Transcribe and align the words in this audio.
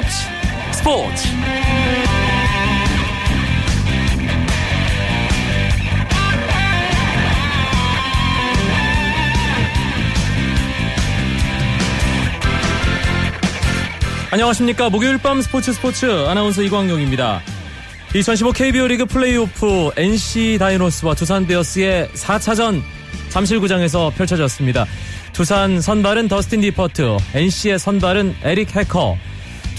스포츠 0.00 0.08
스포츠 0.72 1.28
안녕하십니까 14.32 14.88
목요일 14.88 15.18
밤 15.18 15.42
스포츠 15.42 15.72
스포츠 15.72 16.06
아나운서 16.06 16.62
이광용입니다 16.62 17.40
2015 18.14 18.52
KBO 18.52 18.86
리그 18.86 19.04
플레이오프 19.04 19.90
NC 19.96 20.56
다이노스와 20.58 21.14
두산 21.14 21.46
베어스의 21.46 22.08
4차전 22.08 22.82
잠실구장에서 23.28 24.10
펼쳐졌습니다. 24.16 24.84
두산 25.32 25.80
선발은 25.80 26.26
더스틴 26.26 26.62
니퍼트, 26.62 27.18
NC의 27.32 27.78
선발은 27.78 28.34
에릭 28.42 28.74
해커. 28.74 29.16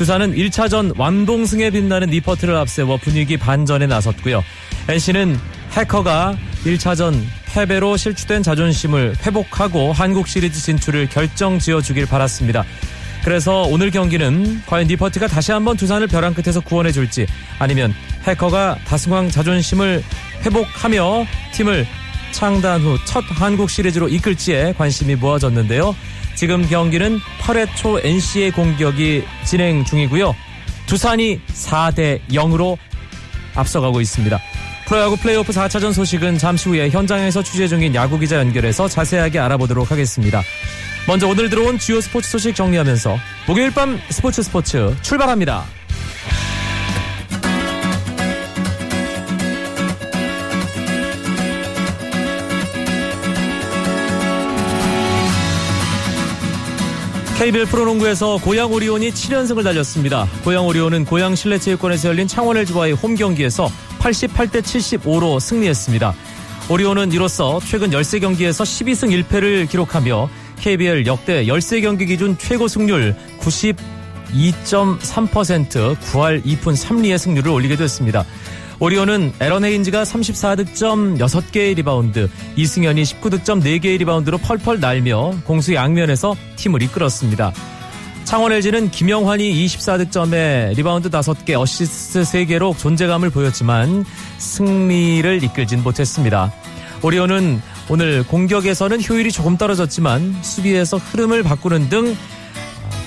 두산은 0.01 0.33
1차전 0.33 0.97
완봉승에 0.97 1.69
빛나는 1.69 2.09
니퍼트를 2.09 2.55
앞세워 2.55 2.97
분위기 2.97 3.37
반전에 3.37 3.85
나섰고요. 3.85 4.43
NC는 4.87 5.39
해커가 5.73 6.35
1차전 6.65 7.21
패배로 7.45 7.97
실추된 7.97 8.41
자존심을 8.41 9.15
회복하고 9.23 9.93
한국 9.93 10.27
시리즈 10.27 10.59
진출을 10.59 11.07
결정 11.07 11.59
지어주길 11.59 12.07
바랐습니다. 12.07 12.65
그래서 13.23 13.61
오늘 13.61 13.91
경기는 13.91 14.63
과연 14.65 14.87
니퍼트가 14.87 15.27
다시 15.27 15.51
한번 15.51 15.77
두산을 15.77 16.07
벼랑 16.07 16.33
끝에서 16.33 16.61
구원해 16.61 16.91
줄지 16.91 17.27
아니면 17.59 17.93
해커가 18.23 18.79
다승왕 18.87 19.29
자존심을 19.29 20.03
회복하며 20.43 21.27
팀을 21.53 21.85
창단 22.31 22.81
후 22.81 22.97
첫 23.05 23.23
한국 23.27 23.69
시리즈로 23.69 24.09
이끌지에 24.09 24.73
관심이 24.73 25.13
모아졌는데요. 25.13 25.95
지금 26.35 26.67
경기는 26.67 27.19
8회 27.39 27.75
초 27.75 27.99
NC의 27.99 28.51
공격이 28.51 29.23
진행 29.45 29.83
중이고요. 29.85 30.35
두산이 30.87 31.39
4대 31.47 32.19
0으로 32.29 32.77
앞서가고 33.55 34.01
있습니다. 34.01 34.39
프로야구 34.87 35.15
플레이오프 35.17 35.53
4차전 35.53 35.93
소식은 35.93 36.37
잠시 36.37 36.67
후에 36.69 36.89
현장에서 36.89 37.41
취재 37.41 37.67
중인 37.67 37.95
야구 37.95 38.19
기자 38.19 38.37
연결해서 38.37 38.87
자세하게 38.87 39.39
알아보도록 39.39 39.89
하겠습니다. 39.89 40.41
먼저 41.07 41.27
오늘 41.27 41.49
들어온 41.49 41.79
주요 41.79 42.01
스포츠 42.01 42.29
소식 42.29 42.55
정리하면서 42.55 43.17
목요일 43.47 43.71
밤 43.71 43.99
스포츠 44.09 44.43
스포츠 44.43 44.95
출발합니다. 45.01 45.80
KBL 57.41 57.65
프로농구에서 57.65 58.37
고양 58.37 58.71
오리온이 58.71 59.09
7연승을 59.09 59.63
달렸습니다. 59.63 60.27
고양 60.43 60.67
오리온은 60.67 61.05
고양 61.05 61.33
실내체육관에서 61.33 62.09
열린 62.09 62.27
창원 62.27 62.55
LG와의 62.55 62.93
홈 62.93 63.15
경기에서 63.15 63.67
88대 63.97 64.61
75로 64.61 65.39
승리했습니다. 65.39 66.13
오리온은 66.69 67.11
이로써 67.11 67.59
최근 67.65 67.89
13경기에서 67.89 68.61
12승 68.61 69.25
1패를 69.25 69.67
기록하며 69.67 70.29
KBL 70.59 71.07
역대 71.07 71.45
13경기 71.45 72.05
기준 72.05 72.37
최고 72.37 72.67
승률 72.67 73.15
92.3% 73.39 75.97
9할 75.97 76.45
2푼 76.45 76.75
3리의 76.75 77.17
승률을 77.17 77.49
올리게 77.49 77.75
됐습니다. 77.75 78.23
오리온은 78.81 79.31
에런 79.39 79.63
헤인즈가 79.63 80.01
34득점 80.01 81.19
6개의 81.19 81.75
리바운드, 81.75 82.27
이승현이 82.55 83.03
19득점 83.03 83.61
4개의 83.61 83.99
리바운드로 83.99 84.39
펄펄 84.39 84.79
날며 84.79 85.35
공수 85.45 85.75
양면에서 85.75 86.35
팀을 86.55 86.81
이끌었습니다. 86.81 87.53
창원 88.23 88.51
LG는 88.53 88.89
김영환이 88.89 89.53
24득점에 89.67 90.75
리바운드 90.75 91.11
5개, 91.11 91.61
어시스트 91.61 92.23
3개로 92.23 92.75
존재감을 92.75 93.29
보였지만 93.29 94.03
승리를 94.39 95.43
이끌진 95.43 95.83
못했습니다. 95.83 96.51
오리온은 97.03 97.61
오늘 97.87 98.23
공격에서는 98.23 98.99
효율이 99.07 99.31
조금 99.31 99.57
떨어졌지만 99.57 100.39
수비에서 100.41 100.97
흐름을 100.97 101.43
바꾸는 101.43 101.89
등 101.89 102.17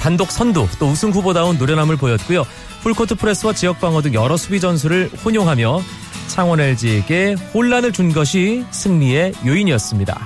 단독 0.01 0.31
선두 0.31 0.69
또 0.79 0.87
우승 0.87 1.11
후보다운 1.11 1.59
노련함을 1.59 1.97
보였고요. 1.97 2.45
풀코트 2.84 3.15
프레스와 3.15 3.55
지역 3.55 3.81
방어 3.81 4.03
등 4.03 4.12
여러 4.12 4.37
수비 4.37 4.61
전술을 4.61 5.11
혼용하며 5.25 5.81
창원 6.27 6.61
LG에게 6.61 7.34
혼란을 7.55 7.93
준 7.93 8.12
것이 8.12 8.62
승리의 8.71 9.33
요인이었습니다. 9.47 10.21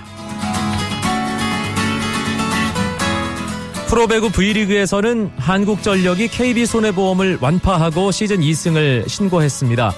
프로배구 3.86 4.32
V리그에서는 4.32 5.30
한국전력이 5.36 6.26
KB손해보험을 6.26 7.38
완파하고 7.40 8.10
시즌 8.10 8.40
2승을 8.40 9.08
신고했습니다. 9.08 9.92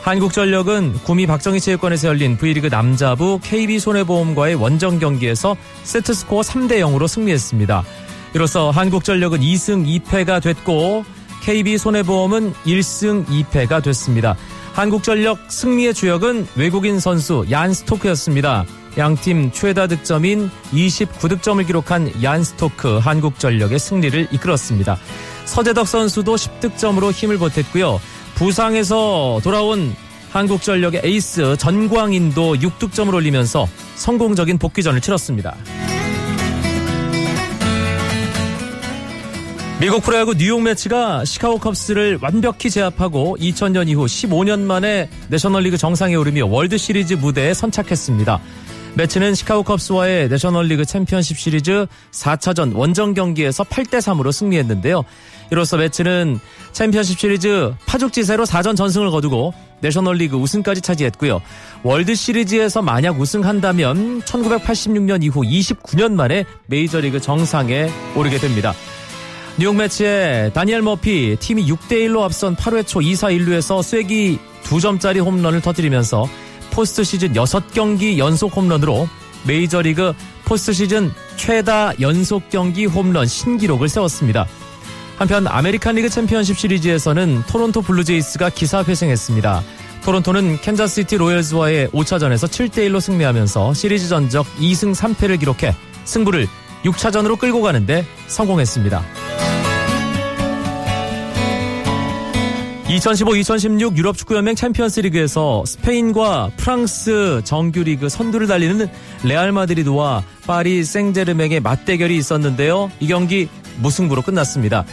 한국전력은 0.00 1.00
구미 1.04 1.26
박정희 1.26 1.60
체육관에서 1.60 2.08
열린 2.08 2.38
V리그 2.38 2.68
남자부 2.68 3.40
KB손해보험과의 3.42 4.54
원정 4.54 5.00
경기에서 5.00 5.54
세트스코어 5.82 6.40
3대 6.40 6.78
0으로 6.78 7.08
승리했습니다. 7.08 7.84
이로써 8.32 8.70
한국전력은 8.70 9.40
2승 9.40 10.02
2패가 10.02 10.42
됐고 10.42 11.04
KB손해보험은 11.46 12.52
1승 12.66 13.24
2패가 13.26 13.82
됐습니다. 13.84 14.36
한국전력 14.72 15.50
승리의 15.50 15.94
주역은 15.94 16.48
외국인 16.56 16.98
선수 16.98 17.46
얀 17.50 17.72
스토크였습니다. 17.72 18.66
양팀 18.98 19.52
최다 19.52 19.86
득점인 19.86 20.50
29득점을 20.72 21.64
기록한 21.66 22.10
얀 22.22 22.42
스토크 22.42 22.98
한국전력의 22.98 23.78
승리를 23.78 24.28
이끌었습니다. 24.32 24.98
서재덕 25.44 25.86
선수도 25.86 26.34
10득점으로 26.34 27.12
힘을 27.12 27.38
보탰고요. 27.38 28.00
부상에서 28.34 29.40
돌아온 29.44 29.94
한국전력의 30.30 31.02
에이스 31.04 31.56
전광인도 31.58 32.56
6득점을 32.56 33.14
올리면서 33.14 33.68
성공적인 33.94 34.58
복귀전을 34.58 35.00
치렀습니다. 35.00 35.54
미국 39.78 40.02
프로야구 40.02 40.34
뉴욕 40.34 40.62
메츠가 40.62 41.26
시카고 41.26 41.58
컵스를 41.58 42.18
완벽히 42.22 42.70
제압하고 42.70 43.36
2000년 43.38 43.88
이후 43.88 44.06
15년 44.06 44.60
만에 44.60 45.10
내셔널리그 45.28 45.76
정상에 45.76 46.14
오르며 46.14 46.46
월드 46.46 46.78
시리즈 46.78 47.12
무대에 47.12 47.52
선착했습니다. 47.52 48.40
메츠는 48.94 49.34
시카고 49.34 49.64
컵스와의 49.64 50.30
내셔널리그 50.30 50.86
챔피언십 50.86 51.38
시리즈 51.38 51.86
4차전 52.10 52.74
원정 52.74 53.12
경기에서 53.12 53.64
8대 53.64 53.98
3으로 53.98 54.32
승리했는데요. 54.32 55.04
이로써 55.52 55.76
메츠는 55.76 56.40
챔피언십 56.72 57.18
시리즈 57.18 57.74
파죽지세로 57.84 58.46
4전 58.46 58.78
전승을 58.78 59.10
거두고 59.10 59.52
내셔널리그 59.80 60.38
우승까지 60.38 60.80
차지했고요. 60.80 61.42
월드 61.82 62.14
시리즈에서 62.14 62.80
만약 62.80 63.20
우승한다면 63.20 64.22
1986년 64.22 65.22
이후 65.22 65.42
29년 65.42 66.12
만에 66.12 66.46
메이저리그 66.64 67.20
정상에 67.20 67.90
오르게 68.16 68.38
됩니다. 68.38 68.72
뉴욕 69.58 69.74
메츠의 69.74 70.50
다니엘 70.52 70.82
머피 70.82 71.36
팀이 71.40 71.66
6대1로 71.66 72.20
앞선 72.20 72.54
8회 72.54 72.86
초 72.86 73.00
2사 73.00 73.34
1루에서 73.38 73.82
쐐기 73.82 74.38
2점짜리 74.64 75.24
홈런을 75.24 75.62
터뜨리면서 75.62 76.28
포스트 76.70 77.04
시즌 77.04 77.32
6경기 77.32 78.18
연속 78.18 78.54
홈런으로 78.54 79.08
메이저리그 79.46 80.12
포스트 80.44 80.74
시즌 80.74 81.10
최다 81.36 81.98
연속 82.00 82.50
경기 82.50 82.84
홈런 82.84 83.26
신기록을 83.26 83.88
세웠습니다. 83.88 84.46
한편 85.16 85.46
아메리칸 85.46 85.94
리그 85.94 86.10
챔피언십 86.10 86.58
시리즈에서는 86.58 87.44
토론토 87.48 87.80
블루제이스가 87.80 88.50
기사회생했습니다. 88.50 89.62
토론토는 90.04 90.60
캔자스시티 90.60 91.16
로열즈와의 91.16 91.88
5차전에서 91.88 92.46
7대1로 92.46 93.00
승리하면서 93.00 93.72
시리즈 93.72 94.08
전적 94.08 94.46
2승 94.58 94.94
3패를 94.94 95.40
기록해 95.40 95.74
승부를 96.04 96.46
6차전으로 96.84 97.38
끌고 97.38 97.62
가는데 97.62 98.04
성공했습니다. 98.26 99.02
2015-2016 102.88 103.96
유럽 103.96 104.16
축구연맹 104.16 104.54
챔피언스 104.54 105.00
리그에서 105.00 105.64
스페인과 105.66 106.52
프랑스 106.56 107.40
정규리그 107.44 108.08
선두를 108.08 108.46
달리는 108.46 108.86
레알 109.24 109.50
마드리드와 109.50 110.22
파리 110.46 110.84
생제르맹의 110.84 111.60
맞대결이 111.60 112.16
있었는데요. 112.16 112.92
이 113.00 113.08
경기 113.08 113.48
무승부로 113.78 114.22
끝났습니다. 114.22 114.84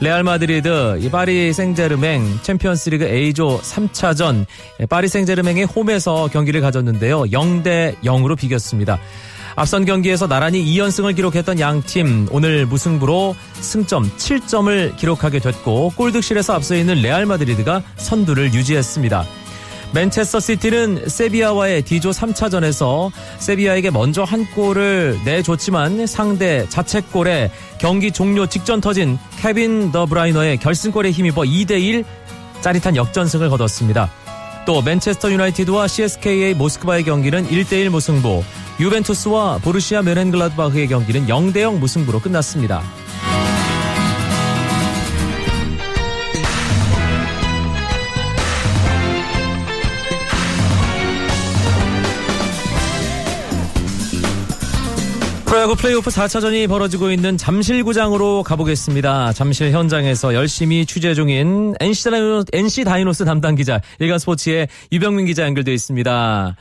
레알 0.00 0.24
마드리드, 0.24 1.08
파리 1.12 1.52
생제르맹 1.52 2.40
챔피언스 2.42 2.88
리그 2.88 3.04
A조 3.04 3.60
3차전 3.60 4.46
파리 4.88 5.08
생제르맹의 5.08 5.64
홈에서 5.66 6.28
경기를 6.28 6.62
가졌는데요. 6.62 7.24
0대 7.24 7.96
0으로 8.02 8.36
비겼습니다. 8.36 8.98
앞선 9.54 9.84
경기에서 9.84 10.26
나란히 10.26 10.64
2연승을 10.64 11.14
기록했던 11.14 11.60
양팀 11.60 12.28
오늘 12.30 12.66
무승부로 12.66 13.36
승점 13.54 14.10
7점을 14.16 14.96
기록하게 14.96 15.40
됐고 15.40 15.92
골득실에서 15.96 16.54
앞서 16.54 16.74
있는 16.74 17.02
레알 17.02 17.26
마드리드가 17.26 17.82
선두를 17.96 18.54
유지했습니다. 18.54 19.24
맨체스터 19.92 20.40
시티는 20.40 21.06
세비야와의 21.06 21.82
D조 21.82 22.10
3차전에서 22.10 23.10
세비야에게 23.38 23.90
먼저 23.90 24.22
한 24.22 24.46
골을 24.46 25.18
내줬지만 25.26 26.06
상대 26.06 26.66
자책골에 26.70 27.50
경기 27.78 28.10
종료 28.10 28.46
직전 28.46 28.80
터진 28.80 29.18
케빈 29.40 29.92
더 29.92 30.06
브라이너의 30.06 30.56
결승골에 30.58 31.10
힘입어 31.10 31.42
2대1 31.42 32.04
짜릿한 32.62 32.96
역전승을 32.96 33.50
거뒀습니다. 33.50 34.10
또 34.64 34.80
맨체스터 34.82 35.32
유나이티드와 35.32 35.88
CSKA 35.88 36.54
모스크바의 36.54 37.04
경기는 37.04 37.46
1대1 37.48 37.88
무승부, 37.88 38.42
유벤투스와 38.80 39.58
보르시아 39.58 40.02
메렌글라드바흐의 40.02 40.88
경기는 40.88 41.26
0대0 41.26 41.78
무승부로 41.78 42.20
끝났습니다. 42.20 42.82
프로야구 55.62 55.76
플레이오프 55.76 56.10
4차전이 56.10 56.68
벌어지고 56.68 57.12
있는 57.12 57.36
잠실구장으로 57.36 58.42
가보겠습니다. 58.42 59.32
잠실 59.32 59.70
현장에서 59.70 60.34
열심히 60.34 60.84
취재 60.84 61.14
중인 61.14 61.74
NC 61.78 62.10
다이노스, 62.10 62.46
NC 62.52 62.82
다이노스 62.82 63.24
담당 63.24 63.54
기자 63.54 63.80
일간스포츠의 64.00 64.66
유병민 64.90 65.26
기자 65.26 65.44
연결되어 65.44 65.72
있습니다. 65.72 66.56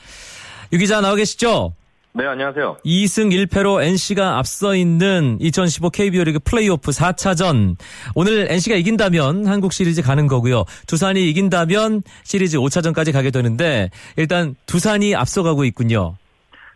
유 0.73 0.77
기자 0.77 1.01
나와 1.01 1.15
계시죠? 1.15 1.73
네, 2.13 2.27
안녕하세요. 2.27 2.77
2승 2.85 3.47
1패로 3.47 3.81
NC가 3.81 4.37
앞서 4.37 4.75
있는 4.75 5.39
2015 5.41 5.89
KBO 5.89 6.23
리그 6.25 6.37
플레이오프 6.37 6.91
4차전. 6.91 7.77
오늘 8.13 8.51
NC가 8.51 8.75
이긴다면 8.75 9.47
한국 9.47 9.73
시리즈 9.73 10.03
가는 10.03 10.27
거고요. 10.27 10.65
두산이 10.85 11.27
이긴다면 11.27 12.03
시리즈 12.23 12.57
5차전까지 12.57 13.13
가게 13.13 13.31
되는데 13.31 13.89
일단 14.15 14.53
두산이 14.67 15.15
앞서가고 15.15 15.65
있군요. 15.65 16.17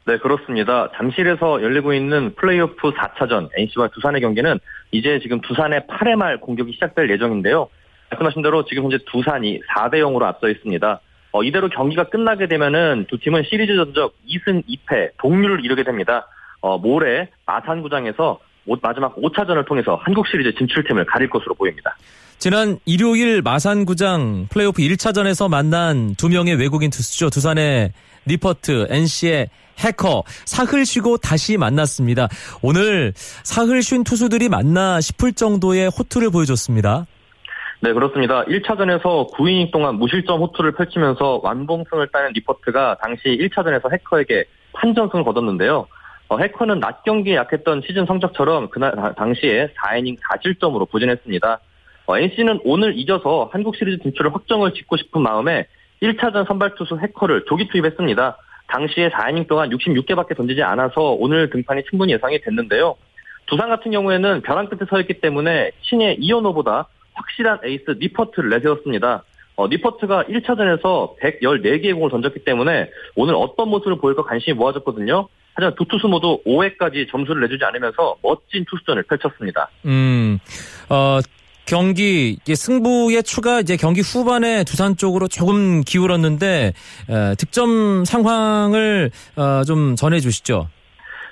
네, 0.07 0.19
그렇습니다. 0.19 0.91
잠실에서 0.95 1.63
열리고 1.63 1.91
있는 1.93 2.35
플레이오프 2.35 2.91
4차전 2.91 3.49
NC와 3.57 3.87
두산의 3.87 4.21
경기는 4.21 4.59
이제 4.91 5.19
지금 5.19 5.41
두산의 5.41 5.87
8회 5.89 6.15
말 6.15 6.39
공격이 6.39 6.73
시작될 6.73 7.09
예정인데요. 7.09 7.69
말씀하신 8.11 8.43
대로 8.43 8.65
지금 8.65 8.83
현재 8.83 8.99
두산이 9.07 9.61
4대 9.61 9.95
0으로 9.95 10.21
앞서 10.21 10.47
있습니다. 10.47 10.99
어, 11.31 11.43
이대로 11.43 11.69
경기가 11.69 12.03
끝나게 12.03 12.47
되면은 12.47 13.07
두 13.09 13.17
팀은 13.17 13.45
시리즈 13.49 13.75
전적 13.75 14.13
2승 14.29 14.63
2패 14.67 15.17
동률을 15.17 15.65
이루게 15.65 15.83
됩니다. 15.83 16.27
어, 16.61 16.77
모레 16.77 17.29
마산구장에서 17.47 18.39
마지막 18.81 19.15
5차전을 19.15 19.65
통해서 19.65 19.99
한국 20.03 20.27
시리즈 20.27 20.53
진출팀을 20.57 21.05
가릴 21.05 21.29
것으로 21.29 21.53
보입니다. 21.55 21.95
지난 22.37 22.77
일요일 22.85 23.41
마산구장 23.41 24.47
플레이오프 24.49 24.81
1차전에서 24.81 25.49
만난 25.49 26.15
두 26.15 26.29
명의 26.29 26.55
외국인 26.55 26.89
투수죠. 26.89 27.29
두산의 27.29 27.91
니퍼트, 28.27 28.87
NC의 28.89 29.49
해커 29.79 30.23
사흘 30.45 30.85
쉬고 30.85 31.17
다시 31.17 31.57
만났습니다. 31.57 32.27
오늘 32.61 33.13
사흘 33.15 33.81
쉰 33.81 34.03
투수들이 34.03 34.49
만나 34.49 35.01
싶을 35.01 35.33
정도의 35.33 35.89
호투를 35.89 36.29
보여줬습니다. 36.31 37.05
네, 37.81 37.93
그렇습니다. 37.93 38.43
1차전에서 38.45 39.31
9이닝 39.33 39.71
동안 39.71 39.95
무실점 39.95 40.39
호투를 40.41 40.73
펼치면서 40.73 41.41
완봉승을 41.43 42.07
따낸 42.11 42.31
리퍼트가 42.33 42.97
당시 43.01 43.23
1차전에서 43.25 43.91
해커에게 43.91 44.45
판정승을 44.73 45.23
거뒀는데요. 45.23 45.87
어, 46.27 46.37
해커는 46.37 46.79
낮 46.79 47.03
경기에 47.03 47.35
약했던 47.35 47.83
시즌 47.85 48.05
성적처럼 48.05 48.69
그날 48.69 49.13
당시에 49.15 49.67
4이닝 49.67 50.17
4실점으로 50.19 50.89
부진했습니다. 50.89 51.59
어, 52.07 52.17
NC는 52.17 52.61
오늘 52.63 52.97
이겨서 52.97 53.49
한국 53.51 53.75
시리즈 53.75 54.01
진출을 54.03 54.33
확정을 54.33 54.73
짓고 54.73 54.97
싶은 54.97 55.21
마음에 55.21 55.67
1차전 56.01 56.47
선발 56.47 56.75
투수 56.75 56.97
해커를 56.97 57.45
조기 57.47 57.67
투입했습니다. 57.67 58.37
당시에 58.67 59.09
4이닝 59.09 59.47
동안 59.47 59.69
66개밖에 59.69 60.35
던지지 60.35 60.63
않아서 60.63 61.11
오늘 61.11 61.49
등판이 61.51 61.83
충분히 61.89 62.13
예상이 62.13 62.41
됐는데요. 62.41 62.95
두산 63.45 63.69
같은 63.69 63.91
경우에는 63.91 64.41
벼랑 64.41 64.67
끝에 64.67 64.87
서 64.89 64.99
있기 65.01 65.21
때문에 65.21 65.71
신의 65.81 66.17
이현호보다 66.19 66.87
확실한 67.13 67.59
에이스 67.63 67.97
니퍼트를 67.99 68.49
내세웠습니다. 68.49 69.23
어, 69.55 69.67
니퍼트가 69.67 70.23
1차전에서 70.23 71.17
114개의 71.19 71.93
공을 71.93 72.09
던졌기 72.09 72.43
때문에 72.43 72.89
오늘 73.15 73.35
어떤 73.35 73.69
모습을 73.69 73.97
보일까 73.97 74.23
관심이 74.23 74.57
모아졌거든요. 74.57 75.27
하지만 75.55 75.73
두 75.75 75.85
투수 75.85 76.07
모두 76.07 76.39
5회까지 76.45 77.09
점수를 77.09 77.41
내주지 77.43 77.63
않으면서 77.63 78.15
멋진 78.21 78.65
투수전을 78.69 79.03
펼쳤습니다. 79.03 79.69
음, 79.85 80.37
어, 80.89 81.19
경기 81.65 82.37
승부의 82.45 83.23
추가 83.23 83.61
이제 83.61 83.75
경기 83.77 84.01
후반에 84.01 84.63
두산 84.65 84.97
쪽으로 84.97 85.27
조금 85.27 85.81
기울었는데 85.81 86.73
에, 87.09 87.35
득점 87.39 88.05
상황을 88.05 89.09
어, 89.37 89.63
좀 89.63 89.95
전해주시죠. 89.95 90.67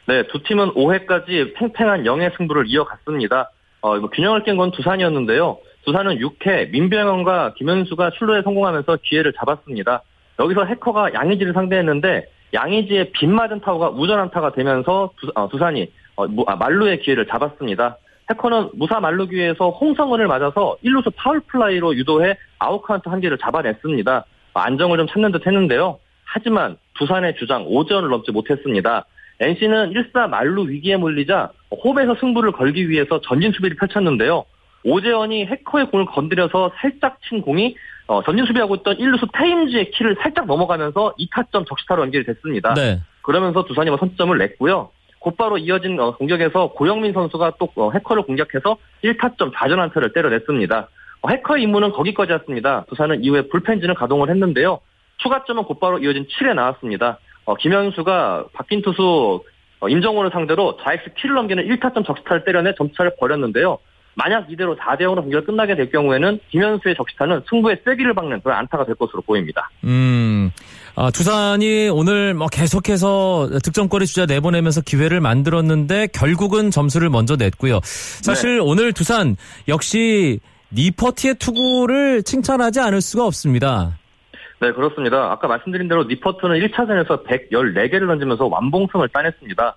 네, 0.07 0.23
두 0.27 0.41
팀은 0.43 0.73
5회까지 0.73 1.53
팽팽한 1.55 2.05
영의 2.05 2.31
승부를 2.37 2.65
이어갔습니다. 2.67 3.51
어, 3.81 3.97
뭐 3.99 4.09
균형을 4.09 4.43
깬 4.43 4.57
건 4.57 4.71
두산이었는데요. 4.71 5.57
두산은 5.85 6.17
6회 6.19 6.69
민병헌과 6.71 7.55
김현수가 7.57 8.11
출루에 8.17 8.41
성공하면서 8.43 8.99
기회를 9.03 9.33
잡았습니다. 9.37 10.01
여기서 10.39 10.63
해커가 10.65 11.13
양의지를 11.13 11.53
상대했는데 11.53 12.25
양의지의 12.53 13.11
빗맞은 13.11 13.61
타구가 13.61 13.89
우전 13.89 14.19
안타가 14.19 14.51
되면서 14.53 15.11
두, 15.17 15.31
어, 15.35 15.49
산이 15.57 15.91
어, 16.15 16.25
아, 16.45 16.55
만루의 16.55 17.01
기회를 17.01 17.27
잡았습니다. 17.27 17.97
해커는 18.29 18.69
무사 18.73 18.99
만루 18.99 19.25
기회에서 19.25 19.71
홍성흔을 19.71 20.27
맞아서 20.27 20.77
1루수 20.83 21.13
파울플라이로 21.15 21.95
유도해 21.95 22.37
아웃카운트 22.59 23.09
한 23.09 23.19
개를 23.19 23.37
잡아냈습니다. 23.37 24.25
안정을 24.53 24.97
좀 24.97 25.07
찾는 25.07 25.31
듯 25.31 25.45
했는데요. 25.45 25.99
하지만 26.25 26.77
두산의 26.95 27.35
주장 27.37 27.65
5전을 27.65 28.09
넘지 28.09 28.31
못했습니다. 28.31 29.05
NC는 29.39 29.93
1사 29.93 30.29
말루 30.29 30.69
위기에 30.69 30.95
몰리자 30.95 31.51
홈에서 31.83 32.15
승부를 32.19 32.51
걸기 32.53 32.89
위해서 32.89 33.19
전진 33.21 33.51
수비를 33.51 33.75
펼쳤는데요. 33.77 34.45
오재원이 34.83 35.45
해커의 35.45 35.87
공을 35.87 36.05
건드려서 36.05 36.71
살짝 36.77 37.17
친 37.27 37.41
공이 37.41 37.75
어, 38.07 38.21
전진 38.23 38.45
수비하고 38.45 38.75
있던 38.75 38.97
1루수 38.97 39.31
타임즈의 39.31 39.91
키를 39.91 40.17
살짝 40.21 40.45
넘어가면서 40.45 41.13
2타점 41.17 41.67
적시타로 41.67 42.01
연결이 42.03 42.25
됐습니다. 42.25 42.73
네. 42.73 42.99
그러면서 43.21 43.63
두산이 43.63 43.89
뭐 43.89 43.97
선점을 43.97 44.37
냈고요. 44.37 44.89
곧바로 45.19 45.57
이어진 45.57 45.99
어, 45.99 46.15
공격에서 46.15 46.71
고영민 46.73 47.13
선수가 47.13 47.53
또 47.57 47.69
어, 47.75 47.91
해커를 47.91 48.23
공격해서 48.23 48.77
1타점 49.03 49.53
좌전한타를 49.55 50.11
때려냈습니다. 50.11 50.89
어, 51.21 51.29
해커의 51.29 51.63
임무는 51.63 51.91
거기까지였습니다. 51.91 52.85
두산은 52.89 53.23
이후에 53.23 53.43
불펜진을 53.47 53.95
가동을 53.95 54.29
했는데요. 54.29 54.79
추가점은 55.17 55.63
곧바로 55.63 55.99
이어진 55.99 56.25
7에 56.25 56.53
나왔습니다. 56.53 57.19
김현수가 57.59 58.45
바뀐 58.53 58.81
투수 58.81 59.41
임정호를 59.87 60.31
상대로 60.31 60.77
좌익수 60.83 61.11
키를 61.15 61.35
넘기는 61.35 61.63
1타점 61.63 62.05
적시타를 62.05 62.43
때려내 62.45 62.73
점차를 62.75 63.15
벌였는데요. 63.19 63.77
만약 64.15 64.49
이대로 64.49 64.75
4대 64.75 65.01
0으로 65.01 65.15
경기가 65.21 65.41
끝나게 65.41 65.75
될 65.75 65.89
경우에는 65.89 66.39
김현수의 66.49 66.95
적시타는 66.95 67.43
승부에 67.49 67.81
쐐기를 67.83 68.13
박는 68.13 68.41
그런 68.41 68.57
안타가 68.59 68.85
될 68.85 68.95
것으로 68.95 69.21
보입니다. 69.21 69.69
음, 69.83 70.51
아, 70.95 71.09
두산이 71.09 71.89
오늘 71.89 72.33
뭐 72.33 72.47
계속해서 72.47 73.49
득점거리 73.63 74.05
주자 74.05 74.25
내보내면서 74.25 74.81
기회를 74.81 75.21
만들었는데 75.21 76.07
결국은 76.07 76.69
점수를 76.69 77.09
먼저 77.09 77.35
냈고요. 77.35 77.79
사실 77.83 78.57
네. 78.57 78.63
오늘 78.63 78.93
두산 78.93 79.35
역시 79.67 80.39
니퍼트의 80.73 81.35
투구를 81.35 82.23
칭찬하지 82.23 82.79
않을 82.79 83.01
수가 83.01 83.25
없습니다. 83.25 83.97
네, 84.59 84.71
그렇습니다. 84.71 85.31
아까 85.31 85.47
말씀드린 85.47 85.87
대로 85.87 86.03
니퍼트는 86.05 86.55
1차전에서 86.59 87.25
114개를 87.25 88.07
던지면서 88.07 88.45
완봉승을 88.47 89.09
따냈습니다. 89.09 89.75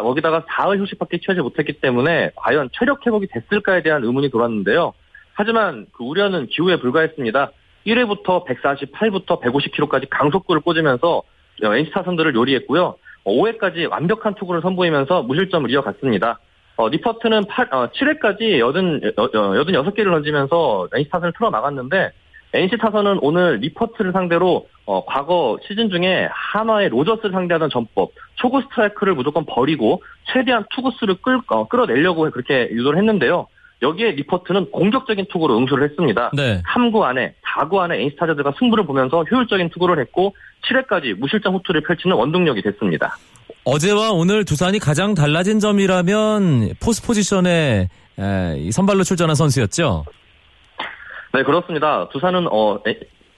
거기다가 0.00 0.44
4흘 0.48 0.80
휴식밖에 0.80 1.18
취하지 1.18 1.40
못했기 1.40 1.74
때문에 1.80 2.30
과연 2.36 2.70
체력 2.72 3.06
회복이 3.06 3.26
됐을까에 3.28 3.82
대한 3.82 4.04
의문이 4.04 4.30
돌았는데요. 4.30 4.94
하지만 5.34 5.86
그 5.92 6.04
우려는 6.04 6.46
기후에 6.46 6.76
불과했습니다. 6.76 7.50
1회부터 7.86 8.46
148부터 8.46 9.40
150km까지 9.42 10.06
강속구를 10.10 10.62
꽂으면서 10.62 11.22
NC 11.62 11.90
타선들을 11.92 12.34
요리했고요. 12.34 12.96
5회까지 13.24 13.90
완벽한 13.90 14.34
투구를 14.34 14.62
선보이면서 14.62 15.22
무실점을 15.22 15.70
이어갔습니다. 15.70 16.38
어, 16.76 16.88
니퍼트는 16.88 17.44
8, 17.44 17.68
어, 17.72 17.88
7회까지 17.88 18.60
80, 18.60 19.16
86개를 19.16 20.10
던지면서 20.10 20.88
NC 20.94 21.10
타선을 21.10 21.32
틀어 21.36 21.50
막았는데 21.50 22.12
NC 22.54 22.78
타선은 22.78 23.18
오늘 23.22 23.58
니퍼트를 23.58 24.12
상대로 24.12 24.66
어, 24.84 25.04
과거 25.04 25.58
시즌 25.66 25.90
중에 25.90 26.28
한화의 26.30 26.88
로저스를 26.88 27.30
상대하던 27.32 27.70
전법 27.70 28.12
초구 28.36 28.62
스트라이크를 28.62 29.14
무조건 29.14 29.44
버리고 29.46 30.02
최대한 30.32 30.64
투구수를 30.74 31.16
끌, 31.22 31.40
어, 31.48 31.68
끌어내려고 31.68 32.30
그렇게 32.30 32.68
유도를 32.70 32.98
했는데요. 32.98 33.46
여기에 33.82 34.12
니퍼트는 34.12 34.70
공격적인 34.70 35.26
투구로 35.30 35.58
응수를 35.58 35.88
했습니다. 35.88 36.30
네. 36.34 36.62
3구 36.74 37.02
안에 37.02 37.34
4구 37.44 37.78
안에 37.78 38.00
NC 38.00 38.16
타자들과 38.16 38.54
승부를 38.58 38.86
보면서 38.86 39.24
효율적인 39.24 39.70
투구를 39.70 40.00
했고 40.00 40.34
7회까지 40.68 41.14
무실점 41.14 41.54
호투를 41.54 41.82
펼치는 41.82 42.14
원동력이 42.16 42.62
됐습니다. 42.62 43.16
어제와 43.64 44.10
오늘 44.12 44.44
두산이 44.44 44.78
가장 44.78 45.14
달라진 45.14 45.58
점이라면 45.58 46.74
포스 46.80 47.04
포지션에 47.04 47.88
선발로 48.70 49.02
출전한 49.02 49.34
선수였죠. 49.34 50.04
네, 51.34 51.42
그렇습니다. 51.42 52.08
두산은 52.10 52.46
어 52.50 52.78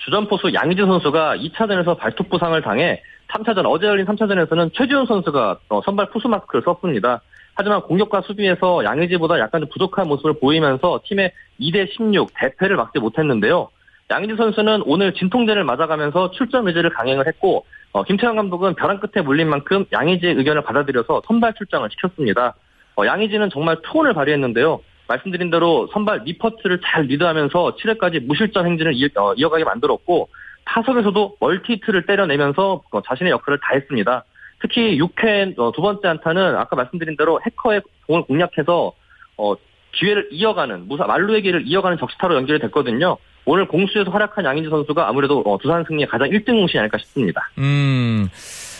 주전 0.04 0.28
포수 0.28 0.52
양희진 0.52 0.86
선수가 0.86 1.36
2차전에서 1.36 1.96
발톱 1.98 2.28
부상을 2.28 2.60
당해 2.62 3.00
3차전 3.28 3.64
어제 3.66 3.86
열린 3.86 4.06
3차전에서는 4.06 4.72
최지훈 4.74 5.06
선수가 5.06 5.58
어, 5.68 5.80
선발 5.84 6.10
포수 6.10 6.28
마스크를 6.28 6.62
썼습니다. 6.64 7.20
하지만 7.54 7.82
공격과 7.82 8.22
수비에서 8.22 8.84
양의지보다 8.84 9.38
약간 9.38 9.60
좀 9.60 9.70
부족한 9.70 10.08
모습을 10.08 10.34
보이면서 10.40 11.00
팀의 11.04 11.32
2대 11.60 11.90
16 11.92 12.30
대패를 12.34 12.76
막지 12.76 12.98
못했는데요. 12.98 13.68
양의지 14.10 14.36
선수는 14.36 14.82
오늘 14.86 15.14
진통제를 15.14 15.64
맞아가면서 15.64 16.32
출전 16.32 16.66
의지를 16.68 16.90
강행을 16.90 17.26
했고 17.26 17.64
어, 17.92 18.02
김태형 18.02 18.36
감독은 18.36 18.74
벼랑 18.74 19.00
끝에 19.00 19.22
몰린 19.22 19.48
만큼 19.48 19.86
양의지의 19.92 20.34
의견을 20.34 20.62
받아들여서 20.62 21.22
선발 21.26 21.54
출장을 21.54 21.88
시켰습니다. 21.90 22.54
어, 22.96 23.06
양의지는 23.06 23.50
정말 23.50 23.76
투혼을 23.82 24.14
발휘했는데요. 24.14 24.80
말씀드린 25.06 25.50
대로 25.50 25.88
선발 25.92 26.22
니퍼트를 26.24 26.80
잘 26.84 27.04
리드하면서 27.04 27.76
7회까지 27.76 28.24
무실점 28.26 28.66
행진을 28.66 28.94
이어, 28.94 29.08
어, 29.16 29.48
가게 29.48 29.64
만들었고 29.64 30.28
타석에서도 30.66 31.36
멀티히트를 31.40 32.06
때려내면서 32.06 32.82
어, 32.90 33.02
자신의 33.02 33.32
역할을 33.32 33.58
다했습니다. 33.62 34.24
특히 34.60 34.98
6회 34.98 35.58
어, 35.58 35.72
두 35.72 35.82
번째 35.82 36.08
안타는 36.08 36.56
아까 36.56 36.76
말씀드린 36.76 37.16
대로 37.16 37.40
해커의 37.44 37.82
공을 38.06 38.22
공략해서 38.22 38.92
어, 39.36 39.54
기회를 39.92 40.28
이어가는 40.30 40.88
무사 40.88 41.04
만루의 41.04 41.42
길을 41.42 41.66
이어가는 41.66 41.98
적시타로 41.98 42.34
연결이 42.34 42.58
됐거든요. 42.60 43.16
오늘 43.46 43.68
공수에서 43.68 44.10
활약한 44.10 44.44
양인지 44.44 44.70
선수가 44.70 45.06
아무래도 45.06 45.40
어, 45.44 45.58
두산 45.58 45.84
승리의 45.84 46.08
가장 46.08 46.28
1등 46.28 46.46
공신이 46.58 46.78
아닐까 46.78 46.98
싶습니다. 46.98 47.50
음. 47.58 48.28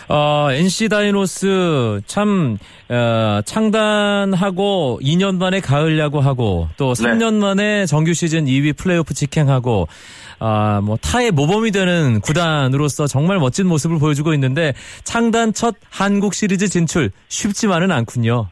어, 0.08 0.49
NC 0.50 0.88
다이노스 0.88 2.02
참 2.06 2.58
어, 2.88 3.40
창단하고 3.44 5.00
2년 5.02 5.38
만에 5.38 5.61
가을 5.61 5.99
야구하고 5.99 6.68
또 6.76 6.92
3년 6.92 7.34
네. 7.34 7.40
만에 7.40 7.87
정규 7.87 8.12
시즌 8.12 8.44
2위 8.44 8.76
플레이오프 8.76 9.14
직행하고 9.14 9.88
아, 10.40 10.80
뭐 10.82 10.96
타의 10.96 11.30
모범이 11.30 11.70
되는 11.70 12.20
구단으로서 12.20 13.06
정말 13.06 13.38
멋진 13.38 13.66
모습을 13.66 13.99
보여주고 13.99 14.34
있는데 14.34 14.75
창단 15.04 15.52
첫 15.54 15.76
한국 15.90 16.34
시리즈 16.34 16.68
진출 16.68 17.11
쉽지만은 17.28 17.90
않군요. 17.90 18.49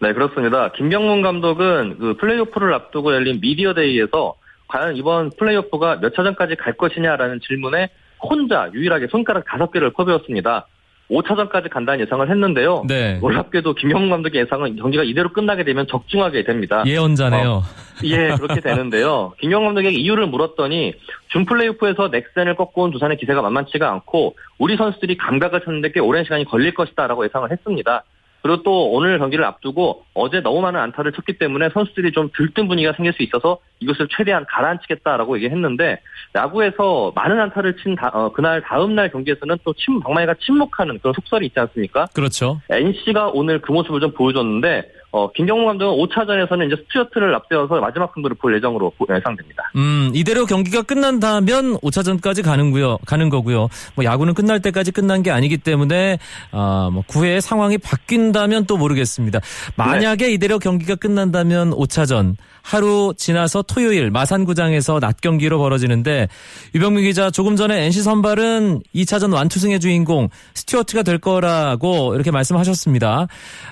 네, 0.00 0.12
그렇습니다. 0.12 0.70
김경문 0.72 1.22
감독은 1.22 1.98
그 1.98 2.16
플레이오프를 2.20 2.74
앞두고 2.74 3.14
열린 3.14 3.40
미디어데이에서 3.40 4.34
과연 4.68 4.96
이번 4.96 5.30
플레이오프가 5.38 6.00
몇 6.00 6.14
차전까지 6.14 6.56
갈 6.56 6.74
것이냐라는 6.74 7.40
질문에 7.46 7.88
혼자 8.20 8.70
유일하게 8.72 9.08
손가락 9.10 9.44
다섯 9.46 9.70
개를 9.70 9.92
퍼부었습니다. 9.92 10.66
5차전까지 11.10 11.70
간다는 11.70 12.04
예상을 12.04 12.28
했는데요. 12.28 12.84
네. 12.88 13.18
놀랍게도 13.18 13.74
김경문 13.74 14.10
감독의 14.10 14.40
예상은 14.42 14.76
경기가 14.76 15.04
이대로 15.04 15.32
끝나게 15.32 15.64
되면 15.64 15.86
적중하게 15.86 16.44
됩니다. 16.44 16.82
예언자네요. 16.86 17.50
어, 17.50 17.62
예, 18.04 18.34
그렇게 18.38 18.60
되는데요. 18.60 19.32
김경문 19.40 19.74
감독에게 19.74 19.96
이유를 19.96 20.26
물었더니 20.28 20.94
준 21.28 21.44
플레이오프에서 21.44 22.08
넥센을 22.08 22.56
꺾고 22.56 22.82
온 22.82 22.90
두산의 22.90 23.18
기세가 23.18 23.42
만만치가 23.42 23.90
않고 23.90 24.36
우리 24.58 24.76
선수들이 24.76 25.16
감각을 25.16 25.60
찾는데 25.64 25.92
꽤 25.92 26.00
오랜 26.00 26.24
시간이 26.24 26.44
걸릴 26.44 26.74
것이다라고 26.74 27.24
예상을 27.24 27.50
했습니다. 27.50 28.04
그리고 28.44 28.62
또 28.62 28.90
오늘 28.92 29.18
경기를 29.18 29.42
앞두고 29.42 30.04
어제 30.12 30.40
너무 30.40 30.60
많은 30.60 30.78
안타를 30.78 31.12
쳤기 31.12 31.38
때문에 31.38 31.70
선수들이 31.72 32.12
좀 32.12 32.28
들뜬 32.36 32.68
분위기가 32.68 32.92
생길 32.92 33.14
수 33.14 33.22
있어서 33.22 33.56
이것을 33.80 34.06
최대한 34.14 34.44
가라앉히겠다라고 34.46 35.36
얘기했는데 35.36 35.98
야구에서 36.34 37.12
많은 37.14 37.40
안타를 37.40 37.78
친 37.78 37.94
다, 37.94 38.10
어, 38.12 38.30
그날 38.34 38.60
다음 38.60 38.94
날 38.94 39.10
경기에서는 39.10 39.56
또 39.64 39.72
침, 39.72 39.98
방망이가 40.00 40.34
침묵하는 40.44 40.98
그런 40.98 41.14
속설이 41.14 41.46
있지 41.46 41.58
않습니까? 41.58 42.04
그렇죠. 42.12 42.60
NC가 42.68 43.30
오늘 43.32 43.62
그 43.62 43.72
모습을 43.72 44.00
좀 44.00 44.12
보여줬는데 44.12 44.92
어, 45.14 45.30
김경문 45.30 45.64
감독은 45.66 46.08
5차전에서는 46.08 46.66
이제 46.66 46.82
스튜어트를 46.82 47.32
앞세워서 47.36 47.80
마지막 47.80 48.12
승부를 48.14 48.36
볼 48.36 48.56
예정으로 48.56 48.92
예상됩니다. 49.08 49.70
음, 49.76 50.10
이대로 50.12 50.44
경기가 50.44 50.82
끝난다면 50.82 51.76
5차전까지 51.76 52.42
가는고요, 52.42 52.98
가는 53.06 53.28
거고요. 53.28 53.68
뭐 53.94 54.04
야구는 54.04 54.34
끝날 54.34 54.60
때까지 54.60 54.90
끝난 54.90 55.22
게 55.22 55.30
아니기 55.30 55.58
때문에 55.58 56.18
어, 56.50 56.90
뭐 56.92 57.04
9회 57.06 57.40
상황이 57.40 57.78
바뀐다면 57.78 58.66
또 58.66 58.76
모르겠습니다. 58.76 59.38
만약에 59.76 60.26
네. 60.26 60.32
이대로 60.32 60.58
경기가 60.58 60.96
끝난다면 60.96 61.70
5차전 61.70 62.34
하루 62.64 63.12
지나서 63.16 63.62
토요일 63.62 64.10
마산구장에서 64.10 64.98
낮 64.98 65.20
경기로 65.20 65.58
벌어지는데 65.58 66.28
유병민 66.74 67.04
기자 67.04 67.30
조금 67.30 67.56
전에 67.56 67.84
NC 67.84 68.02
선발은 68.02 68.80
2차전 68.94 69.34
완투승의 69.34 69.80
주인공 69.80 70.30
스튜어트가 70.54 71.02
될 71.02 71.18
거라고 71.18 72.14
이렇게 72.14 72.30
말씀하셨습니다. 72.30 73.28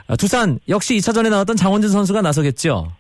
아, 0.09 0.17
두산 0.17 0.61
역시 0.69 0.95
2차전에 0.99 1.32
나왔던 1.33 1.57
장원준 1.57 1.91
선수가 1.91 2.23
나서겠죠. 2.23 2.93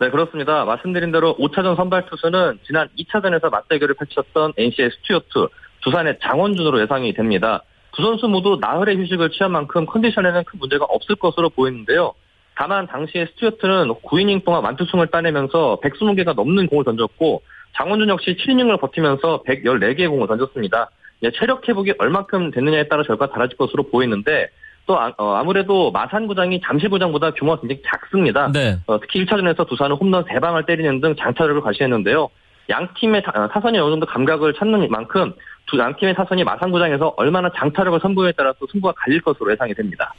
네, 0.00 0.10
그렇습니다. 0.10 0.64
말씀드린 0.64 1.12
대로 1.12 1.36
5차전 1.36 1.76
선발 1.76 2.06
투수는 2.06 2.58
지난 2.66 2.88
2차전에서 2.98 3.50
맞대결을 3.50 3.94
펼쳤던 3.94 4.54
NC의 4.56 4.90
스튜어트, 4.90 5.48
두산의 5.82 6.18
장원준으로 6.20 6.80
예상이 6.80 7.14
됩니다. 7.14 7.62
두 7.92 8.02
선수 8.02 8.26
모두 8.26 8.58
나흘의 8.60 8.96
휴식을 8.96 9.30
취한 9.30 9.52
만큼 9.52 9.86
컨디션에는 9.86 10.42
큰 10.44 10.58
문제가 10.58 10.84
없을 10.86 11.14
것으로 11.14 11.48
보이는데요. 11.50 12.12
다만 12.56 12.86
당시에 12.86 13.26
스튜어트는 13.26 13.94
9이닝 14.02 14.44
동안 14.44 14.64
완투승을 14.64 15.08
따내면서 15.08 15.78
120개가 15.82 16.34
넘는 16.34 16.66
공을 16.66 16.84
던졌고 16.84 17.42
장원준 17.76 18.08
역시 18.08 18.36
7이닝을 18.36 18.80
버티면서 18.80 19.42
114개의 19.46 20.08
공을 20.08 20.26
던졌습니다. 20.26 20.90
체력 21.38 21.68
회복이 21.68 21.94
얼마큼 21.98 22.50
됐느냐에 22.50 22.88
따라 22.88 23.02
결과가 23.02 23.32
달라질 23.32 23.56
것으로 23.56 23.84
보이는데 23.84 24.48
또 24.86 24.98
아, 24.98 25.12
어, 25.16 25.42
무래도 25.44 25.90
마산구장이 25.90 26.60
잠실구장보다 26.64 27.30
규모가 27.32 27.60
굉장히 27.60 27.82
작습니다. 27.86 28.50
네. 28.52 28.78
어, 28.86 29.00
특히 29.00 29.24
1차전에서 29.24 29.66
두산은 29.66 29.96
홈런 29.96 30.24
3방을 30.24 30.66
때리는 30.66 31.00
등 31.00 31.14
장타력을 31.16 31.60
과시했는데요. 31.62 32.28
양 32.70 32.88
팀의 32.94 33.22
타, 33.22 33.32
어, 33.34 33.60
선이 33.60 33.78
어느 33.78 33.90
정도 33.92 34.06
감각을 34.06 34.54
찾는 34.54 34.88
만큼 34.90 35.32
두 35.66 35.78
양 35.78 35.96
팀의 35.96 36.14
타선이 36.14 36.44
마산구장에서 36.44 37.14
얼마나 37.16 37.50
장타력을 37.56 37.98
선보에 38.00 38.32
따라서 38.36 38.58
승부가 38.70 38.92
갈릴 38.96 39.22
것으로 39.22 39.50
예상이 39.52 39.72
됩니다. 39.74 40.12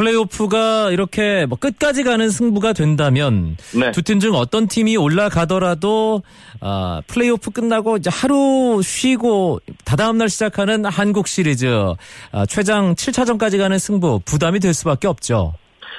플레이오프가 0.00 0.92
이렇게 0.92 1.44
뭐 1.46 1.58
끝까지 1.58 2.04
가는 2.04 2.30
승부가 2.30 2.72
된다면 2.72 3.56
네. 3.78 3.90
두팀 3.90 4.18
중 4.18 4.34
어떤 4.34 4.66
팀이 4.66 4.96
올라가더라도 4.96 6.22
어, 6.62 7.00
플레이오프 7.06 7.50
끝나고 7.50 7.98
이제 7.98 8.08
하루 8.10 8.80
쉬고 8.82 9.60
다다음 9.84 10.16
날 10.16 10.30
시작하는 10.30 10.86
한국 10.86 11.28
시리즈 11.28 11.66
어, 11.66 12.46
최장 12.48 12.94
7차전까지 12.94 13.58
가는 13.58 13.76
승부 13.78 14.20
부담이 14.24 14.60
될 14.60 14.72
수밖에 14.72 15.06
없죠. 15.06 15.52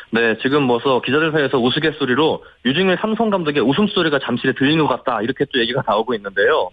네, 0.09 0.35
지금 0.41 0.63
뭐서 0.63 1.01
기자들 1.01 1.31
사이에서 1.31 1.59
우스갯소리로 1.59 2.43
유중일 2.65 2.97
삼성 2.99 3.29
감독의 3.29 3.61
웃음소리가 3.61 4.17
잠시 4.25 4.51
들리는 4.57 4.83
것 4.83 4.87
같다 4.87 5.21
이렇게 5.21 5.45
또 5.53 5.59
얘기가 5.59 5.83
나오고 5.85 6.15
있는데요. 6.15 6.71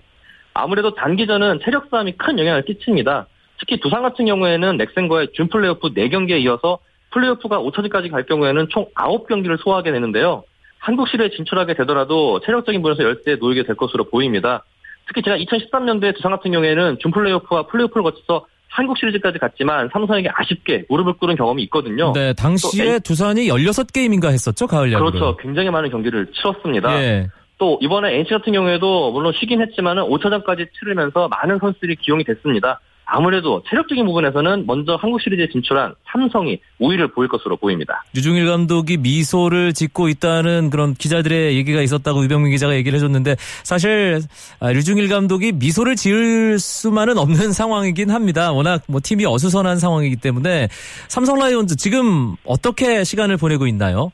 아무래도 0.55 0.95
단기전은 0.95 1.61
체력 1.63 1.89
싸움이 1.91 2.13
큰 2.17 2.39
영향을 2.39 2.65
끼칩니다. 2.65 3.27
특히 3.61 3.79
두산 3.81 4.03
같은 4.03 4.25
경우에는 4.25 4.79
넥센과의 4.79 5.29
준 5.35 5.49
플레이오프 5.49 5.89
4경기에 5.89 6.41
이어서 6.43 6.79
플레이오프가 7.11 7.59
5차전까지 7.61 8.11
갈 8.11 8.25
경우에는 8.27 8.69
총 8.71 8.87
9경기를 8.95 9.59
소화하게 9.62 9.93
되는데요. 9.93 10.45
한국 10.79 11.09
시리에 11.09 11.31
진출하게 11.31 11.75
되더라도 11.75 12.41
체력적인 12.41 12.81
부분에서 12.83 13.03
열대 13.03 13.37
놓이게 13.37 13.65
될 13.65 13.77
것으로 13.77 14.05
보입니다. 14.05 14.65
특히 15.07 15.23
제가 15.23 15.37
2013년도에 15.38 16.15
두산 16.15 16.31
같은 16.31 16.53
경우에는 16.53 16.99
준 17.00 17.11
플레이오프와 17.11 17.67
플레이오프를 17.67 18.03
거쳐서 18.03 18.47
한국 18.69 18.99
시리즈까지 18.99 19.38
갔지만 19.38 19.88
삼성에게 19.93 20.29
아쉽게 20.33 20.85
무릎을 20.88 21.15
꿇은 21.15 21.37
경험이 21.37 21.62
있거든요. 21.65 22.12
네, 22.12 22.35
당시에 22.35 22.95
에... 22.95 22.99
두산이 22.99 23.49
16게임인가 23.49 24.27
했었죠, 24.27 24.67
가을 24.67 24.93
야구. 24.93 25.07
그렇죠. 25.07 25.37
굉장히 25.38 25.71
많은 25.71 25.91
경기를 25.91 26.27
치렀습니다. 26.33 27.03
예. 27.03 27.29
또 27.57 27.79
이번에 27.83 28.15
NC 28.19 28.31
같은 28.31 28.53
경우에도 28.53 29.11
물론 29.11 29.33
쉬긴 29.33 29.61
했지만은 29.62 30.05
5차전까지 30.05 30.69
치르면서 30.79 31.29
많은 31.29 31.59
선수들이 31.59 31.97
기용이 31.97 32.23
됐습니다. 32.25 32.81
아무래도 33.11 33.62
체력적인 33.69 34.05
부분에서는 34.05 34.67
먼저 34.67 34.97
한국 34.97 35.23
시리즈에 35.23 35.49
진출한 35.49 35.95
삼성이 36.12 36.61
우위를 36.79 37.09
보일 37.09 37.29
것으로 37.29 37.57
보입니다. 37.57 38.05
유중일 38.15 38.47
감독이 38.47 38.99
미소를 38.99 39.73
짓고 39.73 40.09
있다는 40.09 40.69
그런 40.69 40.93
기자들의 40.93 41.57
얘기가 41.57 41.81
있었다고 41.81 42.23
유병민 42.25 42.53
기자가 42.53 42.75
얘기를 42.75 42.95
해줬는데 42.97 43.37
사실 43.65 44.21
아, 44.61 44.71
류중일 44.71 45.09
감독이 45.09 45.53
미소를 45.53 45.97
지을 45.97 46.59
수만은 46.59 47.17
없는 47.17 47.53
상황이긴 47.57 48.11
합니다. 48.11 48.53
워낙 48.53 48.83
뭐 48.88 49.00
팀이 49.03 49.25
어수선한 49.25 49.79
상황이기 49.79 50.17
때문에 50.17 50.69
삼성 51.09 51.38
라이온즈 51.38 51.77
지금 51.77 52.37
어떻게 52.45 53.05
시간을 53.05 53.38
보내고 53.38 53.67
있나요? 53.67 54.12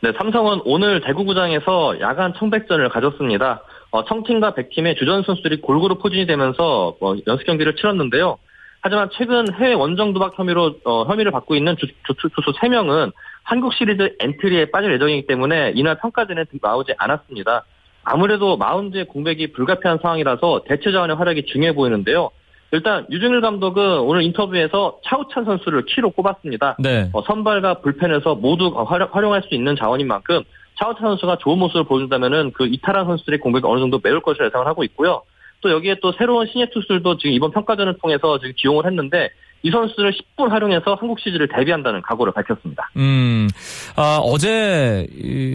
네, 0.00 0.10
삼성은 0.18 0.62
오늘 0.64 1.00
대구구장에서 1.02 2.00
야간 2.00 2.34
청백전을 2.36 2.88
가졌습니다. 2.88 3.62
어, 3.94 4.04
청팀과 4.04 4.54
백팀의 4.54 4.96
주전 4.96 5.22
선수들이 5.22 5.60
골고루 5.60 5.98
포진이 5.98 6.26
되면서 6.26 6.96
어, 7.00 7.14
연습 7.28 7.44
경기를 7.46 7.76
치렀는데요. 7.76 8.38
하지만 8.80 9.08
최근 9.12 9.46
해외 9.54 9.72
원정 9.72 10.12
도박 10.12 10.36
혐의로 10.36 10.74
어, 10.84 11.04
혐의를 11.04 11.30
받고 11.30 11.54
있는 11.54 11.76
주, 11.76 11.86
주, 11.86 12.28
투수 12.34 12.50
3명은 12.58 13.12
한국 13.44 13.72
시리즈 13.72 14.16
엔트리에 14.18 14.72
빠질 14.72 14.92
예정이기 14.94 15.28
때문에 15.28 15.74
이날 15.76 15.96
평가전에 15.98 16.44
나오지 16.60 16.94
않았습니다. 16.98 17.64
아무래도 18.02 18.56
마운드의 18.56 19.04
공백이 19.04 19.52
불가피한 19.52 20.00
상황이라서 20.02 20.64
대체 20.66 20.90
자원의 20.90 21.14
활약이 21.14 21.46
중요해 21.46 21.76
보이는데요. 21.76 22.30
일단 22.72 23.06
류중일 23.12 23.42
감독은 23.42 24.00
오늘 24.00 24.22
인터뷰에서 24.24 24.98
차우찬 25.04 25.44
선수를 25.44 25.84
키로 25.84 26.10
꼽았습니다. 26.10 26.78
네. 26.80 27.10
어, 27.12 27.22
선발과 27.22 27.74
불펜에서 27.74 28.34
모두 28.34 28.74
활용할 28.76 29.42
수 29.42 29.54
있는 29.54 29.76
자원인 29.76 30.08
만큼 30.08 30.42
차우찬 30.78 31.02
선수가 31.02 31.38
좋은 31.38 31.58
모습을 31.58 31.84
보여준다면은 31.84 32.52
그 32.52 32.66
이탈한 32.66 33.06
선수들의 33.06 33.40
공백이 33.40 33.66
어느 33.66 33.80
정도 33.80 34.00
메울 34.02 34.20
것을 34.20 34.46
예상을 34.46 34.66
하고 34.66 34.84
있고요. 34.84 35.22
또 35.60 35.70
여기에 35.70 35.96
또 36.02 36.12
새로운 36.12 36.46
신예 36.46 36.68
투수들도 36.70 37.16
지금 37.18 37.32
이번 37.32 37.50
평가전을 37.50 37.98
통해서 37.98 38.38
지금 38.38 38.52
기용을 38.56 38.86
했는데 38.86 39.30
이 39.64 39.70
선수를 39.70 40.12
10분 40.12 40.50
활용해서 40.50 40.94
한국 41.00 41.18
시리즈를 41.18 41.48
대비한다는 41.48 42.02
각오를 42.02 42.34
밝혔습니다. 42.34 42.90
음, 42.98 43.48
아, 43.96 44.18
어제 44.22 45.06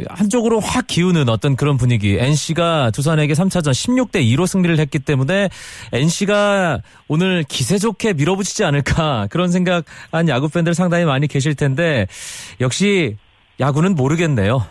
한쪽으로 0.09 0.59
확 0.59 0.87
기우는 0.87 1.29
어떤 1.29 1.55
그런 1.55 1.77
분위기. 1.77 2.17
NC가 2.17 2.89
두산에게 2.89 3.33
3차전 3.33 3.69
16대 3.69 4.15
2로 4.33 4.47
승리를 4.47 4.79
했기 4.79 4.97
때문에 4.97 5.49
NC가 5.93 6.79
오늘 7.07 7.43
기세 7.47 7.77
좋게 7.77 8.13
밀어붙이지 8.13 8.63
않을까 8.63 9.27
그런 9.29 9.49
생각한 9.51 10.27
야구 10.27 10.49
팬들 10.49 10.73
상당히 10.73 11.05
많이 11.05 11.27
계실 11.27 11.53
텐데 11.53 12.07
역시 12.59 13.15
야구는 13.59 13.93
모르겠네요. 13.93 14.65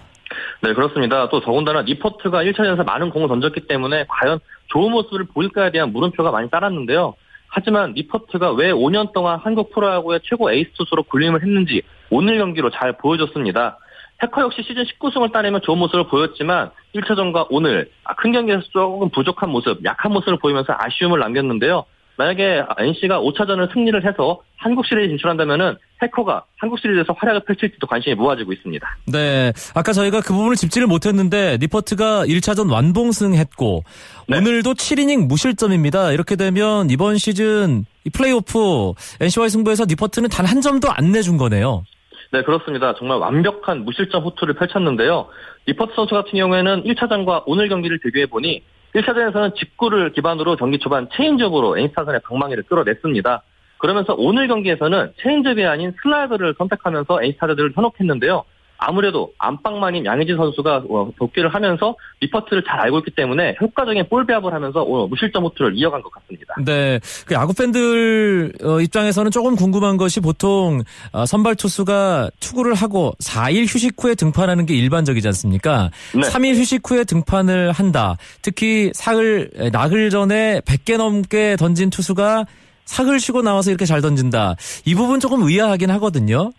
네, 0.61 0.73
그렇습니다. 0.73 1.29
또 1.29 1.41
더군다나 1.41 1.83
니퍼트가 1.83 2.43
1차전에서 2.43 2.85
많은 2.85 3.11
공을 3.11 3.29
던졌기 3.29 3.69
때문에 3.69 4.07
과연 4.09 4.41
좋은 4.69 4.91
모습을 4.91 5.27
보일까에 5.33 5.71
대한 5.71 5.93
물음표가 5.93 6.31
많이 6.31 6.51
따랐는데요. 6.51 7.15
하지만 7.49 7.93
니퍼트가 7.93 8.53
왜 8.53 8.73
5년 8.73 9.13
동안 9.13 9.39
한국 9.39 9.73
프로야구의 9.73 10.21
최고 10.25 10.51
에이스 10.51 10.73
투수로 10.75 11.05
군림을 11.05 11.43
했는지 11.43 11.83
오늘 12.11 12.39
경기로 12.39 12.71
잘 12.71 12.93
보여줬습니다. 12.99 13.79
해커 14.21 14.43
역시 14.43 14.63
시즌 14.63 14.85
19승을 14.85 15.33
따내면 15.33 15.63
좋은 15.63 15.79
모습을 15.79 16.09
보였지만 16.09 16.71
1차전과 16.95 17.47
오늘 17.51 17.91
큰 18.17 18.33
경기에서 18.33 18.63
조금 18.73 19.09
부족한 19.11 19.49
모습, 19.49 19.85
약한 19.85 20.13
모습을 20.13 20.39
보이면서 20.39 20.75
아쉬움을 20.77 21.21
남겼는데요. 21.21 21.85
만약에 22.19 22.65
NC가 22.79 23.21
5차전을 23.21 23.73
승리를 23.73 24.05
해서 24.05 24.41
한국 24.57 24.85
시리즈 24.87 25.09
진출한다면은 25.11 25.77
해커가 26.03 26.45
한국 26.59 26.81
시리즈에서 26.81 27.13
활약을 27.17 27.43
펼칠지도 27.47 27.87
관심이 27.87 28.17
모아지고 28.17 28.53
있습니다. 28.53 28.97
네. 29.07 29.53
아까 29.75 29.93
저희가 29.93 30.21
그 30.21 30.33
부분을 30.35 30.57
짚지를 30.57 30.89
못했는데 30.89 31.59
니퍼트가 31.61 32.27
1차전 32.27 32.73
완봉승했고 32.73 33.85
네. 34.27 34.37
오늘도 34.37 34.75
7이닝 34.75 35.29
무실점입니다. 35.29 36.11
이렇게 36.11 36.35
되면 36.35 36.91
이번 36.91 37.19
시즌 37.19 37.85
플레이오프 38.13 38.93
NC와의 39.21 39.51
승부에서 39.51 39.85
니퍼트는 39.89 40.29
단 40.29 40.45
한 40.49 40.61
점도 40.61 40.89
안 40.91 41.13
내준 41.13 41.37
거네요. 41.37 41.85
네, 42.33 42.43
그렇습니다. 42.43 42.95
정말 42.99 43.19
완벽한 43.19 43.85
무실점 43.85 44.25
호투를 44.25 44.55
펼쳤는데요. 44.55 45.29
니퍼트 45.67 45.93
선수 45.95 46.15
같은 46.15 46.33
경우에는 46.33 46.83
1차전과 46.85 47.45
오늘 47.47 47.69
경기를 47.69 47.99
비교해보니 47.99 48.63
1차전에서는 48.95 49.55
직구를 49.57 50.13
기반으로 50.13 50.57
경기 50.57 50.79
초반 50.79 51.09
체인지업으로 51.13 51.79
NC 51.79 51.87
타선의 51.87 52.21
방망이를 52.25 52.65
끌어냈습니다. 52.65 53.43
그러면서 53.79 54.15
오늘 54.17 54.49
경기에서는 54.49 55.13
체인지업이 55.23 55.65
아닌 55.65 55.93
슬라이더를 56.03 56.55
선택하면서 56.59 57.23
NC 57.23 57.31
타자들을 57.31 57.73
현혹했는데요. 57.75 58.45
아무래도 58.79 59.33
안방마님인 59.39 60.07
양의지 60.07 60.37
선수가 60.37 60.85
어, 60.89 61.11
복귀를 61.19 61.53
하면서 61.53 61.97
니퍼트를 62.21 62.63
잘 62.65 62.81
알고 62.81 62.99
있기 63.01 63.11
때문에 63.11 63.57
효과적인 63.61 64.09
볼 64.09 64.25
배합을 64.25 64.55
하면서 64.55 64.85
무실점 64.85 65.45
호투를 65.45 65.77
이어간 65.77 66.01
것 66.03 66.11
같습니다. 66.13 66.55
네, 66.65 67.01
그 67.27 67.35
야구 67.35 67.53
팬들 67.53 68.53
어, 68.63 68.81
입장에서는 68.81 69.31
조금 69.33 69.57
궁금한 69.57 69.97
것이 69.97 70.21
보통 70.21 70.83
어, 71.13 71.27
선발 71.27 71.57
투수가 71.57 72.31
투구를 72.39 72.75
하고 72.75 73.13
4일 73.21 73.63
휴식 73.63 73.95
후에 73.99 74.15
등판하는 74.15 74.65
게 74.65 74.75
일반적이지 74.75 75.27
않습니까? 75.29 75.91
네. 76.15 76.21
3일 76.21 76.55
휴식 76.57 76.89
후에 76.89 77.03
등판을 77.03 77.73
한다. 77.73 78.17
특히 78.43 78.93
사흘 78.95 79.51
나흘 79.73 80.11
전에 80.11 80.61
100개 80.61 80.97
넘게 80.97 81.57
던진 81.57 81.91
투수가 81.91 82.47
사흘 82.85 83.21
쉬고 83.21 83.43
나와서 83.43 83.71
이렇게 83.71 83.85
잘 83.85 84.01
던진다. 84.01 84.55
이 84.87 84.95
부분 84.95 85.21
조금 85.21 85.43
의아하긴 85.43 85.91
하거든요. 85.91 86.53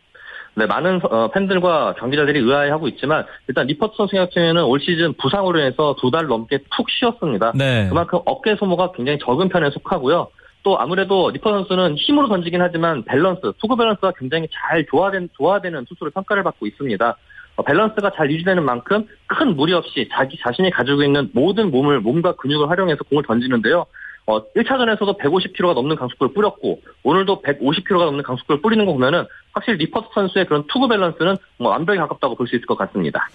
네, 0.55 0.65
많은 0.65 0.99
어, 1.03 1.29
팬들과 1.31 1.95
관계자들이 1.99 2.39
의아해하고 2.39 2.87
있지만 2.89 3.25
일단 3.47 3.67
니퍼트 3.67 3.93
선수 3.95 4.15
같은 4.15 4.29
경우에는 4.33 4.63
올 4.65 4.79
시즌 4.81 5.13
부상으로 5.13 5.59
인해서 5.59 5.95
두 5.99 6.09
달 6.11 6.27
넘게 6.27 6.59
푹 6.75 6.89
쉬었습니다. 6.89 7.53
네. 7.55 7.87
그만큼 7.87 8.19
어깨 8.25 8.55
소모가 8.55 8.91
굉장히 8.93 9.19
적은 9.19 9.47
편에 9.49 9.69
속하고요. 9.69 10.27
또 10.63 10.77
아무래도 10.79 11.29
니퍼트 11.29 11.49
선수는 11.51 11.95
힘으로 11.95 12.27
던지긴 12.27 12.61
하지만 12.61 13.03
밸런스, 13.05 13.53
투구 13.59 13.77
밸런스가 13.77 14.11
굉장히 14.17 14.47
잘 14.51 14.85
조화된, 14.87 15.29
조화되는 15.37 15.85
투수로 15.85 16.11
평가를 16.11 16.43
받고 16.43 16.67
있습니다. 16.67 17.17
어, 17.55 17.63
밸런스가 17.63 18.11
잘 18.15 18.29
유지되는 18.29 18.63
만큼 18.63 19.07
큰 19.27 19.55
무리 19.55 19.73
없이 19.73 20.09
자기 20.11 20.37
자신이 20.41 20.71
가지고 20.71 21.03
있는 21.03 21.29
모든 21.33 21.71
몸을, 21.71 22.01
몸과 22.01 22.33
근육을 22.35 22.69
활용해서 22.69 23.03
공을 23.05 23.23
던지는데요. 23.23 23.85
어, 24.29 24.43
1차전에서도 24.53 25.17
150km가 25.19 25.73
넘는 25.73 25.95
강속구를 25.95 26.33
뿌렸고 26.33 26.81
오늘도 27.01 27.41
150km가 27.41 28.05
넘는 28.05 28.23
강속구를 28.23 28.61
뿌리는 28.61 28.85
거 28.85 28.93
보면은 28.93 29.25
확실히 29.53 29.79
니퍼트 29.79 30.09
선수의 30.13 30.45
그런 30.45 30.63
투구 30.67 30.87
밸런스는 30.87 31.35
뭐 31.57 31.71
완벽에 31.71 31.97
가깝다고 31.97 32.35
볼 32.35 32.47
수 32.47 32.55
있을 32.55 32.65
것 32.67 32.77
같습니다. 32.77 33.27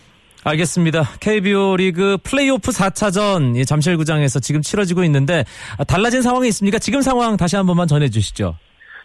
알겠습니다. 0.44 1.02
KBO 1.20 1.76
리그 1.76 2.18
플레이오프 2.22 2.70
4차전 2.70 3.66
잠실구장에서 3.66 4.38
지금 4.40 4.60
치러지고 4.62 5.02
있는데 5.04 5.44
아, 5.78 5.84
달라진 5.84 6.22
상황이 6.22 6.46
있습니까? 6.48 6.78
지금 6.78 7.00
상황 7.00 7.36
다시 7.36 7.56
한 7.56 7.66
번만 7.66 7.88
전해 7.88 8.08
주시죠. 8.08 8.56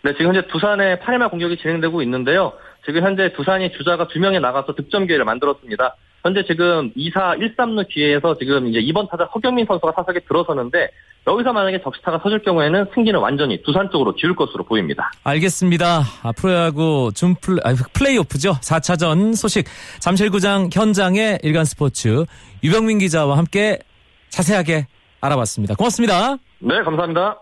네, 0.04 0.12
지금 0.14 0.28
현재 0.28 0.48
두산의 0.48 0.98
8회말 0.98 1.30
공격이 1.32 1.58
진행되고 1.58 2.02
있는데요. 2.04 2.54
지금 2.86 3.04
현재 3.04 3.32
두산이 3.34 3.72
주자가 3.72 4.08
2명이 4.08 4.40
나가서 4.40 4.76
득점 4.76 5.08
기회를 5.08 5.26
만들었습니다. 5.26 5.96
현재 6.24 6.44
지금 6.46 6.92
2사 6.96 7.38
1-3루 7.40 7.88
기회에서 7.88 8.38
지금 8.38 8.68
이제 8.68 8.80
이번 8.80 9.08
타자 9.08 9.26
허경민 9.26 9.66
선수가 9.66 9.94
타석에 9.94 10.20
들어서는데 10.28 10.90
여기서 11.28 11.54
만약에 11.54 11.82
적시타가 11.82 12.22
터질 12.22 12.40
경우에는 12.40 12.88
승기는 12.94 13.20
완전히 13.20 13.62
두산 13.64 13.90
쪽으로 13.92 14.14
기울 14.16 14.36
것으로 14.36 14.64
보입니다. 14.64 15.12
알겠습니다. 15.24 16.02
아, 16.24 16.32
프로야구 16.32 17.12
준 17.14 17.36
플레이, 17.36 17.60
아, 17.64 17.76
플레이오프죠. 17.94 18.54
4차전 18.62 19.36
소식 19.36 19.66
잠실구장 20.00 20.70
현장의 20.74 21.40
일간 21.44 21.66
스포츠 21.66 22.26
유병민 22.64 23.00
기자와 23.00 23.38
함께 23.38 23.80
자세하게 24.30 24.88
알아봤습니다. 25.22 25.76
고맙습니다. 25.76 26.38
네, 26.60 26.82
감사합니다. 26.84 27.38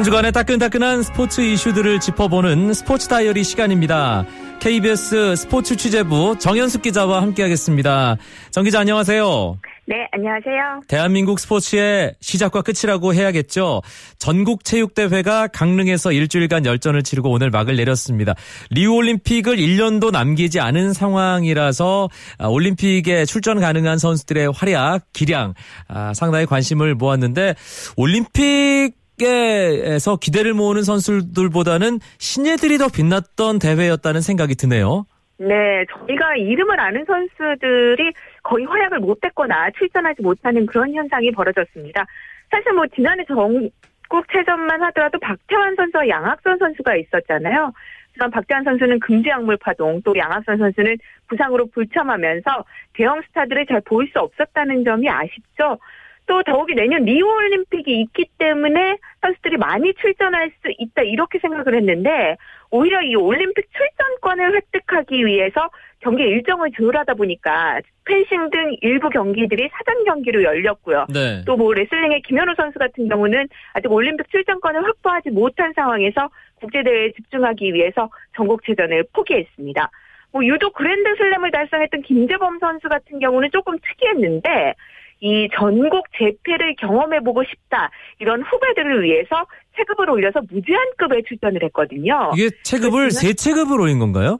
한 0.00 0.04
주간의 0.04 0.32
따끈따끈한 0.32 1.02
스포츠 1.02 1.42
이슈들을 1.42 2.00
짚어보는 2.00 2.72
스포츠 2.72 3.06
다이어리 3.06 3.44
시간입니다. 3.44 4.24
KBS 4.58 5.36
스포츠 5.36 5.76
취재부 5.76 6.36
정현숙 6.38 6.80
기자와 6.80 7.20
함께하겠습니다. 7.20 8.16
정 8.50 8.64
기자 8.64 8.80
안녕하세요. 8.80 9.58
네, 9.84 10.06
안녕하세요. 10.12 10.84
대한민국 10.88 11.38
스포츠의 11.38 12.14
시작과 12.20 12.62
끝이라고 12.62 13.12
해야겠죠. 13.12 13.82
전국 14.18 14.64
체육대회가 14.64 15.48
강릉에서 15.48 16.12
일주일간 16.12 16.64
열전을 16.64 17.02
치르고 17.02 17.30
오늘 17.30 17.50
막을 17.50 17.76
내렸습니다. 17.76 18.34
리우 18.70 18.94
올림픽을 18.94 19.56
1년도 19.56 20.12
남기지 20.12 20.60
않은 20.60 20.94
상황이라서 20.94 22.08
아, 22.38 22.46
올림픽에 22.46 23.26
출전 23.26 23.60
가능한 23.60 23.98
선수들의 23.98 24.52
활약, 24.54 25.12
기량 25.12 25.52
아, 25.88 26.14
상당히 26.14 26.46
관심을 26.46 26.94
모았는데 26.94 27.54
올림픽 27.96 28.99
밖에서 29.20 30.16
기대를 30.16 30.54
모으는 30.54 30.82
선수들보다는 30.82 32.00
신예들이 32.18 32.78
더 32.78 32.88
빛났던 32.88 33.58
대회였다는 33.58 34.22
생각이 34.22 34.54
드네요. 34.54 35.04
네, 35.38 35.84
저희가 35.90 36.36
이름을 36.36 36.80
아는 36.80 37.04
선수들이 37.04 38.12
거의 38.42 38.64
활약을 38.64 38.98
못했거나 39.00 39.70
출전하지 39.78 40.22
못하는 40.22 40.66
그런 40.66 40.92
현상이 40.92 41.30
벌어졌습니다. 41.32 42.04
사실 42.50 42.72
뭐 42.72 42.86
지난해 42.94 43.24
전국체전만 43.26 44.82
하더라도 44.84 45.18
박태환 45.20 45.76
선수와 45.76 46.08
양학선 46.08 46.58
선수가 46.58 46.96
있었잖아요. 46.96 47.72
하지만 48.10 48.30
박태환 48.30 48.64
선수는 48.64 49.00
금지 49.00 49.28
약물 49.28 49.56
파동, 49.58 50.02
또 50.02 50.14
양학선 50.16 50.58
선수는 50.58 50.96
부상으로 51.28 51.66
불참하면서 51.66 52.64
대형 52.94 53.22
스타들을 53.28 53.66
잘 53.66 53.80
보일 53.82 54.10
수 54.12 54.18
없었다는 54.18 54.84
점이 54.84 55.08
아쉽죠. 55.08 55.78
또 56.26 56.42
더욱이 56.42 56.74
내년 56.74 57.04
리우 57.04 57.26
올림픽이 57.26 58.00
있기 58.02 58.26
때문에 58.38 58.98
선수들이 59.20 59.56
많이 59.56 59.92
출전할 59.94 60.50
수 60.62 60.72
있다 60.78 61.02
이렇게 61.02 61.38
생각을 61.38 61.74
했는데 61.74 62.36
오히려 62.70 63.02
이 63.02 63.14
올림픽 63.16 63.66
출전권을 63.72 64.54
획득하기 64.54 65.26
위해서 65.26 65.68
경기 66.00 66.22
일정을 66.22 66.70
조율하다 66.72 67.14
보니까 67.14 67.80
펜싱 68.06 68.50
등 68.50 68.76
일부 68.80 69.10
경기들이 69.10 69.68
사전 69.72 70.04
경기로 70.04 70.42
열렸고요. 70.42 71.06
네. 71.12 71.44
또뭐 71.44 71.74
레슬링의 71.74 72.22
김현우 72.22 72.54
선수 72.56 72.78
같은 72.78 73.08
경우는 73.08 73.48
아직 73.74 73.92
올림픽 73.92 74.30
출전권을 74.30 74.82
확보하지 74.84 75.30
못한 75.30 75.72
상황에서 75.74 76.30
국제대회에 76.60 77.12
집중하기 77.12 77.74
위해서 77.74 78.10
전국체전을 78.36 79.04
포기했습니다. 79.12 79.90
뭐 80.32 80.44
유독 80.44 80.74
그랜드 80.74 81.14
슬램을 81.16 81.50
달성했던 81.50 82.02
김재범 82.02 82.58
선수 82.60 82.88
같은 82.88 83.18
경우는 83.18 83.50
조금 83.52 83.76
특이했는데 83.78 84.74
이 85.20 85.48
전국 85.54 86.06
재패를 86.18 86.76
경험해보고 86.76 87.44
싶다 87.44 87.90
이런 88.18 88.42
후배들을 88.42 89.02
위해서 89.02 89.46
체급을 89.76 90.08
올려서 90.10 90.40
무제한급에 90.50 91.22
출전을 91.28 91.62
했거든요. 91.64 92.32
이게 92.34 92.48
체급을 92.62 93.10
세 93.10 93.34
체급을 93.34 93.80
올린 93.80 93.98
건가요? 93.98 94.38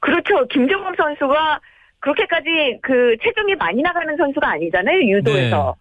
그렇죠. 0.00 0.46
김정범 0.48 0.94
선수가 0.96 1.60
그렇게까지 2.00 2.78
그 2.82 3.16
체중이 3.22 3.54
많이 3.56 3.82
나가는 3.82 4.16
선수가 4.16 4.48
아니잖아요 4.48 4.98
유도에서. 5.02 5.74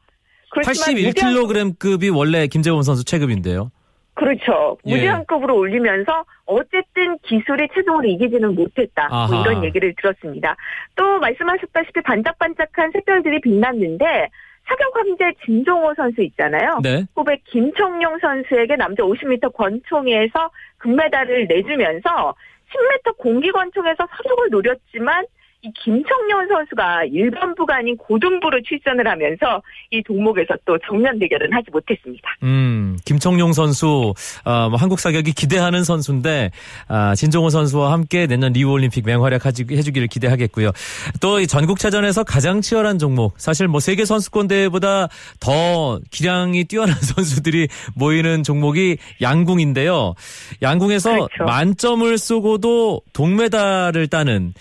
무제한- 0.53 0.65
81kg급이 0.65 2.15
원래 2.15 2.47
김재범 2.47 2.81
선수 2.81 3.03
체급인데요. 3.03 3.71
그렇죠. 4.15 4.77
예. 4.85 4.95
무제한급으로 4.95 5.55
올리면서 5.55 6.25
어쨌든 6.45 7.17
기술의 7.19 7.69
체중을 7.73 8.05
이기지는 8.05 8.55
못했다. 8.55 9.09
뭐 9.29 9.41
이런 9.41 9.63
얘기를 9.63 9.93
들었습니다. 9.95 10.55
또 10.95 11.19
말씀하셨다시피 11.19 12.01
반짝반짝한 12.01 12.91
색깔들이 12.93 13.41
빛났는데 13.41 14.29
사격 14.67 14.95
황제 14.95 15.31
진종호 15.45 15.93
선수 15.95 16.21
있잖아요. 16.23 16.79
네. 16.81 17.05
후배 17.13 17.37
김청용 17.45 18.17
선수에게 18.19 18.77
남자 18.77 19.03
50m 19.03 19.53
권총에서 19.53 20.49
금메달을 20.77 21.47
내주면서 21.47 22.33
10m 22.73 23.17
공기 23.17 23.51
권총에서 23.51 24.07
서력을 24.15 24.49
노렸지만 24.49 25.25
이 25.65 25.71
김청용 25.83 26.47
선수가 26.47 27.05
일반부가 27.05 27.77
아닌 27.77 27.97
고등부로 27.97 28.61
출전을 28.61 29.07
하면서 29.07 29.61
이 29.89 30.01
종목에서 30.05 30.53
또 30.65 30.77
정면 30.85 31.17
대결은 31.17 31.51
하지 31.53 31.71
못했습니다. 31.71 32.29
음, 32.43 32.97
김청용 33.03 33.51
선수, 33.53 34.13
아, 34.43 34.69
뭐 34.69 34.77
한국 34.77 34.99
사격이 34.99 35.33
기대하는 35.33 35.83
선수인데, 35.83 36.51
아, 36.87 37.15
진종호 37.15 37.49
선수와 37.49 37.91
함께 37.93 38.27
내년 38.27 38.53
리우 38.53 38.69
올림픽 38.71 39.05
맹활약 39.05 39.45
하지- 39.45 39.65
해주기를 39.69 40.07
기대하겠고요. 40.07 40.71
또이 41.19 41.47
전국체전에서 41.47 42.23
가장 42.23 42.61
치열한 42.61 42.99
종목, 42.99 43.33
사실 43.39 43.67
뭐 43.67 43.79
세계 43.79 44.05
선수권 44.05 44.47
대회보다 44.47 45.07
더 45.39 45.99
기량이 46.11 46.65
뛰어난 46.65 46.93
선수들이 47.01 47.67
모이는 47.95 48.43
종목이 48.43 48.97
양궁인데요. 49.21 50.13
양궁에서 50.61 51.11
그렇죠. 51.11 51.43
만점을 51.45 52.17
쏘고도 52.17 53.01
동메달을 53.13 54.07
따는 54.07 54.53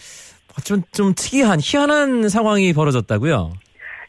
좀, 0.62 0.82
좀 0.92 1.14
특이한, 1.16 1.58
희한한 1.60 2.28
상황이 2.28 2.72
벌어졌다고요? 2.72 3.52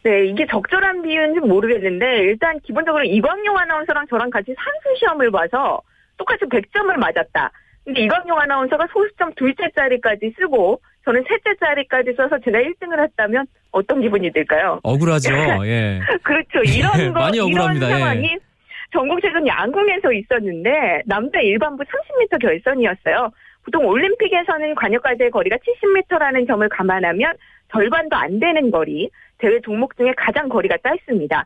네, 0.03 0.25
이게 0.27 0.45
적절한 0.49 1.01
비유인지 1.01 1.39
모르겠는데 1.39 2.05
일단 2.19 2.59
기본적으로 2.59 3.03
이광용 3.03 3.57
아나운서랑 3.57 4.05
저랑 4.07 4.29
같이 4.29 4.53
산수 4.55 4.99
시험을 4.99 5.31
봐서 5.31 5.81
똑같이 6.17 6.45
100점을 6.45 6.95
맞았다. 6.95 7.51
근데 7.83 8.01
이광용 8.01 8.39
아나운서가 8.39 8.87
소수점 8.93 9.33
둘째 9.35 9.63
자리까지 9.75 10.33
쓰고 10.39 10.79
저는 11.05 11.23
셋째 11.27 11.57
자리까지 11.59 12.13
써서 12.17 12.37
제가 12.43 12.59
1등을 12.59 13.01
했다면 13.03 13.45
어떤 13.71 14.01
기분이 14.01 14.31
들까요? 14.31 14.79
억울하죠, 14.83 15.31
예. 15.65 15.99
그렇죠. 16.23 16.59
이런 16.65 16.91
거 17.13 17.19
많이 17.19 17.39
억울합니다. 17.39 17.87
이런 17.87 17.99
예. 17.99 17.99
상황이 17.99 18.37
전국체전 18.93 19.47
양궁에서 19.47 20.13
있었는데 20.13 21.01
남자 21.05 21.39
일반부 21.39 21.83
30m 21.83 22.41
결선이었어요. 22.41 23.31
보통 23.65 23.85
올림픽에서는 23.85 24.75
관역까지의 24.75 25.31
거리가 25.31 25.57
70m라는 25.57 26.47
점을 26.47 26.67
감안하면 26.69 27.33
절반도 27.71 28.15
안 28.15 28.39
되는 28.39 28.71
거리. 28.71 29.09
대회 29.37 29.59
종목 29.61 29.97
중에 29.97 30.13
가장 30.15 30.47
거리가 30.47 30.77
짧습니다. 30.83 31.45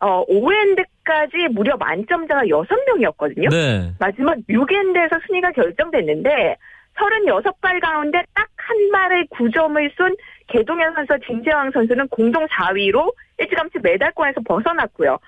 어, 0.00 0.26
5엔드까지 0.26 1.48
무려 1.52 1.76
만점자가 1.76 2.42
6명이었거든요. 2.42 3.50
네. 3.50 3.92
마지막 3.98 4.36
6엔드에서 4.48 5.26
순위가 5.26 5.52
결정됐는데 5.52 6.56
36발 6.96 7.80
가운데 7.80 8.22
딱 8.34 8.50
한 8.70 8.90
발의 8.92 9.26
9점을 9.26 9.96
쏜 9.96 10.16
개동현 10.46 10.94
선수와 10.94 11.18
진재왕 11.26 11.72
선수는 11.72 12.08
공동 12.08 12.46
4위로 12.46 13.12
일찌감치 13.38 13.80
메달권에서 13.82 14.42
벗어났고요. 14.44 15.18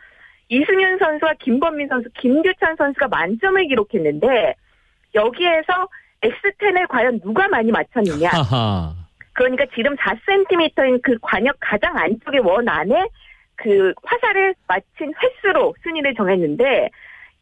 이승윤 0.48 0.98
선수와 0.98 1.34
김범민 1.40 1.88
선수, 1.88 2.08
김규찬 2.18 2.76
선수가 2.76 3.08
만점을 3.08 3.66
기록했는데 3.66 4.54
여기에서 5.14 5.88
X10을 6.22 6.88
과연 6.88 7.20
누가 7.20 7.48
많이 7.48 7.70
맞췄느냐. 7.70 8.28
하하. 8.30 8.94
그러니까 9.32 9.64
지름 9.74 9.96
4cm인 9.96 11.00
그 11.02 11.18
관역 11.20 11.56
가장 11.60 11.96
안쪽의 11.96 12.40
원 12.40 12.68
안에 12.68 13.06
그 13.56 13.92
화살을 14.02 14.54
맞힌 14.66 15.12
횟수로 15.22 15.74
순위를 15.82 16.14
정했는데 16.14 16.90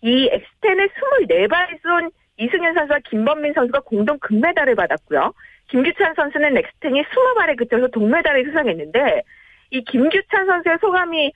이 0.03 0.31
X10을 0.63 0.91
24발 1.29 1.83
쏜 1.83 2.11
이승현 2.37 2.75
선수와 2.75 3.01
김범민 3.05 3.53
선수가 3.53 3.81
공동 3.81 4.19
금메달을 4.19 4.75
받았고요. 4.75 5.33
김규찬 5.69 6.15
선수는 6.15 6.55
X10이 6.55 7.05
20발에 7.05 7.57
그쳐서 7.57 7.89
동메달을 7.89 8.45
수상했는데 8.47 9.23
이 9.71 9.85
김규찬 9.85 10.47
선수의 10.47 10.79
소감이 10.81 11.33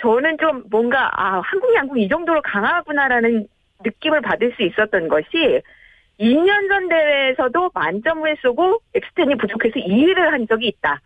저는 0.00 0.38
좀 0.38 0.64
뭔가 0.70 1.10
아 1.14 1.40
한국 1.40 1.74
양궁 1.74 1.98
이 1.98 2.08
정도로 2.08 2.42
강하구나라는 2.42 3.46
느낌을 3.84 4.22
받을 4.22 4.52
수 4.56 4.62
있었던 4.62 5.08
것이 5.08 5.62
2년 6.18 6.68
전 6.68 6.88
대회에서도 6.88 7.70
만점을 7.74 8.36
쏘고 8.42 8.80
X10이 8.94 9.38
부족해서 9.40 9.74
2위를 9.80 10.30
한 10.30 10.46
적이 10.48 10.68
있다. 10.68 11.00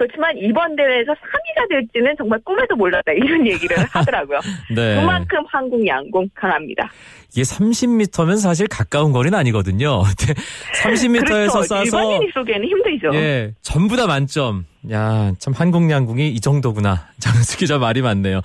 그렇지만 0.00 0.34
이번 0.38 0.74
대회에서 0.76 1.12
3위가 1.12 1.68
될지는 1.68 2.14
정말 2.16 2.40
꿈에도 2.42 2.74
몰랐다. 2.74 3.12
이런 3.12 3.46
얘기를 3.46 3.76
하더라고요. 3.92 4.40
네. 4.74 4.96
그만큼 4.96 5.40
한국 5.46 5.86
양궁 5.86 6.30
강합니다. 6.34 6.90
이게 7.32 7.42
30m면 7.42 8.38
사실 8.38 8.66
가까운 8.66 9.12
거리는 9.12 9.38
아니거든요. 9.38 10.02
30m에서 10.82 11.26
그렇죠. 11.26 11.60
쏴서 11.60 11.84
일반인이 11.84 12.30
쏘기에는 12.32 12.66
힘들죠. 12.66 13.14
예, 13.14 13.52
전부 13.60 13.96
다 13.96 14.06
만점. 14.06 14.64
야, 14.90 15.32
참 15.38 15.52
한국 15.54 15.90
양궁이 15.90 16.30
이 16.30 16.40
정도구나. 16.40 17.08
장수 17.20 17.58
기자 17.58 17.76
말이 17.76 18.00
많네요. 18.00 18.40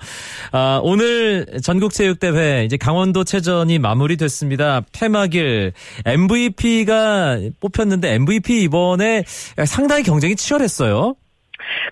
아, 0.52 0.78
오늘 0.82 1.46
전국체육대회 1.62 2.64
이제 2.66 2.76
강원도 2.76 3.24
체전이 3.24 3.78
마무리됐습니다. 3.78 4.82
폐막일 4.92 5.72
MVP가 6.04 7.38
뽑혔는데 7.60 8.12
MVP 8.12 8.62
이번에 8.64 9.24
상당히 9.64 10.02
경쟁이 10.02 10.36
치열했어요. 10.36 11.14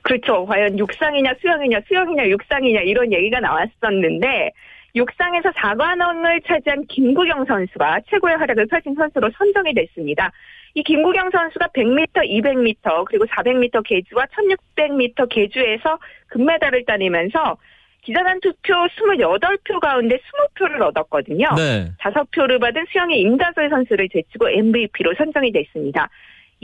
그렇죠. 0.02 0.46
과연 0.46 0.78
육상이냐 0.78 1.34
수영이냐 1.40 1.80
수영이냐 1.88 2.28
육상이냐 2.28 2.80
이런 2.80 3.12
얘기가 3.12 3.40
나왔었는데 3.40 4.52
육상에서 4.94 5.50
4관왕을 5.50 6.46
차지한 6.46 6.87
김구경 6.87 7.44
선수가 7.46 8.00
최고의 8.10 8.37
활약을 8.37 8.66
펼친 8.66 8.94
선수로 8.94 9.30
선정이 9.37 9.74
됐습니다. 9.74 10.30
이 10.74 10.82
김구경 10.82 11.30
선수가 11.30 11.68
100m, 11.68 12.12
200m 12.14 13.04
그리고 13.06 13.24
400m 13.26 13.82
계주와 13.84 14.26
1600m 14.26 15.28
계주에서 15.28 15.98
금메달을 16.28 16.84
따내면서 16.84 17.56
기자단 18.02 18.40
투표 18.40 18.74
28표 18.74 19.80
가운데 19.80 20.18
20표를 20.18 20.82
얻었거든요. 20.82 21.48
네. 21.56 21.90
5표를 21.98 22.60
받은 22.60 22.84
수영의 22.90 23.20
임다솔 23.20 23.70
선수를 23.70 24.08
제치고 24.10 24.50
MVP로 24.50 25.14
선정이 25.16 25.52
됐습니다. 25.52 26.08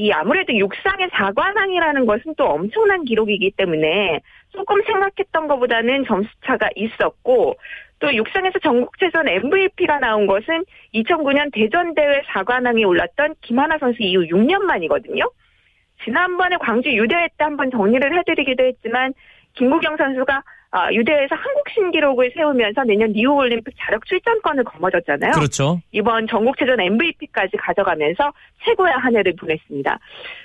이 0.01 0.11
아무래도 0.13 0.57
육상의 0.57 1.09
4관왕이라는 1.09 2.07
것은 2.07 2.35
또 2.39 2.47
엄청난 2.47 3.05
기록이기 3.05 3.51
때문에 3.51 4.21
조금 4.49 4.83
생각했던 4.83 5.47
것보다는 5.47 6.07
점수차가 6.07 6.71
있었고 6.75 7.57
또 7.99 8.15
육상에서 8.15 8.61
전국체전 8.61 9.29
MVP가 9.29 9.99
나온 9.99 10.27
것은 10.27 10.65
2009년 10.95 11.53
대전대회 11.53 12.23
4관왕에 12.23 12.89
올랐던 12.89 13.35
김하나 13.43 13.77
선수 13.77 14.03
이후 14.03 14.23
6년 14.23 14.63
만이거든요. 14.63 15.31
지난번에 16.03 16.57
광주 16.57 16.89
유대회 16.89 17.29
때 17.37 17.45
한번 17.45 17.71
정리를 17.71 18.19
해드리기도 18.19 18.65
했지만 18.65 19.13
김구경 19.53 19.99
선수가 19.99 20.35
아, 20.35 20.43
유대회에서 20.93 21.35
한국 21.35 21.69
신기록을 21.75 22.33
세우면서 22.35 22.85
내년 22.85 23.11
리우 23.13 23.33
올림픽 23.33 23.75
자력 23.79 24.07
출전권을 24.07 24.65
거머쥐었잖아요. 24.65 25.33
그렇죠. 25.33 25.81
이번 25.91 26.29
전국체전 26.29 26.81
MVP까지 26.81 27.57
가져가면서 27.57 28.33
최고의 28.65 28.93
한 28.93 29.17
해를 29.17 29.35
보냈습니다. 29.35 29.99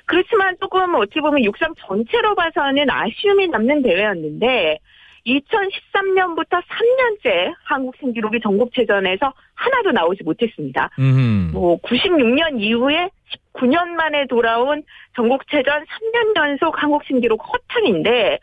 그렇지만 0.05 0.55
조금 0.59 0.95
어찌 0.95 1.19
보면 1.19 1.43
육상 1.43 1.73
전체로 1.77 2.33
봐서는 2.33 2.89
아쉬움이 2.89 3.47
남는 3.49 3.83
대회였는데 3.83 4.79
2013년부터 5.27 6.61
3년째 6.61 7.53
한국 7.63 7.95
신기록이 7.99 8.39
전국체전에서 8.41 9.33
하나도 9.55 9.91
나오지 9.91 10.23
못했습니다. 10.23 10.89
음. 10.99 11.49
뭐 11.51 11.77
96년 11.77 12.61
이후에 12.61 13.09
19년 13.53 13.89
만에 13.89 14.27
돌아온 14.27 14.83
전국체전 15.15 15.85
3년 15.85 16.35
연속 16.35 16.81
한국 16.81 17.03
신기록 17.05 17.41
허탕인데 17.47 18.39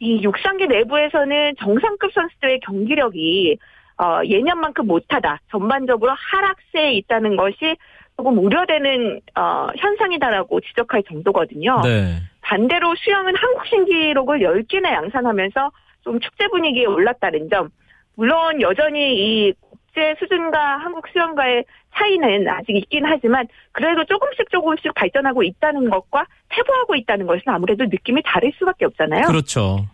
이 0.00 0.22
육상계 0.22 0.66
내부에서는 0.66 1.54
정상급 1.58 2.12
선수들의 2.12 2.60
경기력이 2.60 3.58
어, 4.00 4.20
예년만큼 4.24 4.86
못하다. 4.86 5.40
전반적으로 5.50 6.12
하락세에 6.12 6.92
있다는 6.94 7.36
것이 7.36 7.76
조금 8.16 8.38
우려되는 8.38 9.20
어, 9.36 9.68
현상이다라고 9.76 10.60
지적할 10.60 11.02
정도거든요. 11.04 11.80
네. 11.82 12.16
반대로 12.40 12.94
수영은 12.96 13.34
한국 13.36 13.66
신기록을 13.66 14.40
10개나 14.40 14.92
양산하면서 14.92 15.70
좀 16.02 16.20
축제 16.20 16.46
분위기에 16.48 16.86
올랐다는 16.86 17.48
점. 17.50 17.70
물론 18.14 18.60
여전히 18.60 19.46
이 19.48 19.52
국제 19.98 20.14
수준과 20.20 20.78
한국 20.78 21.08
수영과의 21.08 21.64
차이는 21.96 22.48
아직 22.48 22.76
있긴 22.76 23.04
하지만 23.04 23.48
그래도 23.72 24.04
조금씩 24.04 24.48
조금씩 24.50 24.94
발전하고 24.94 25.42
있다는 25.42 25.90
것과 25.90 26.24
퇴보하고 26.50 26.94
있다는 26.94 27.26
것은 27.26 27.42
아무래도 27.46 27.84
느낌이 27.84 28.22
다를 28.24 28.52
수밖에 28.56 28.84
없잖아요. 28.84 29.22
그렇죠. 29.26 29.86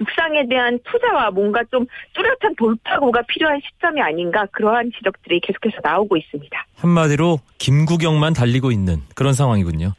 육상에 0.00 0.46
대한 0.48 0.78
투자와 0.84 1.30
뭔가 1.30 1.62
좀 1.70 1.84
뚜렷한 2.14 2.54
돌파구가 2.56 3.22
필요한 3.28 3.60
시점이 3.60 4.00
아닌가 4.00 4.46
그러한 4.52 4.90
지적들이 4.96 5.40
계속해서 5.40 5.76
나오고 5.82 6.16
있습니다. 6.16 6.66
한마디로 6.76 7.38
김구경만 7.58 8.32
달리고 8.32 8.72
있는 8.72 9.02
그런 9.14 9.34
상황이군요. 9.34 9.92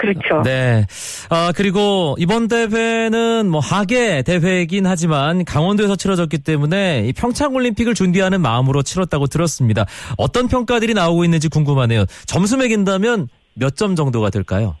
그렇죠. 0.00 0.40
네. 0.42 0.86
아, 1.28 1.52
그리고 1.54 2.16
이번 2.18 2.48
대회는 2.48 3.50
뭐 3.50 3.60
하계 3.60 4.22
대회이긴 4.22 4.86
하지만 4.86 5.44
강원도에서 5.44 5.94
치러졌기 5.94 6.38
때문에 6.38 7.02
이 7.06 7.12
평창 7.12 7.54
올림픽을 7.54 7.92
준비하는 7.92 8.40
마음으로 8.40 8.80
치렀다고 8.82 9.26
들었습니다. 9.26 9.84
어떤 10.16 10.48
평가들이 10.48 10.94
나오고 10.94 11.24
있는지 11.24 11.50
궁금하네요. 11.50 12.06
점수 12.26 12.56
매긴다면 12.56 13.28
몇 13.54 13.76
점 13.76 13.94
정도가 13.94 14.30
될까요? 14.30 14.76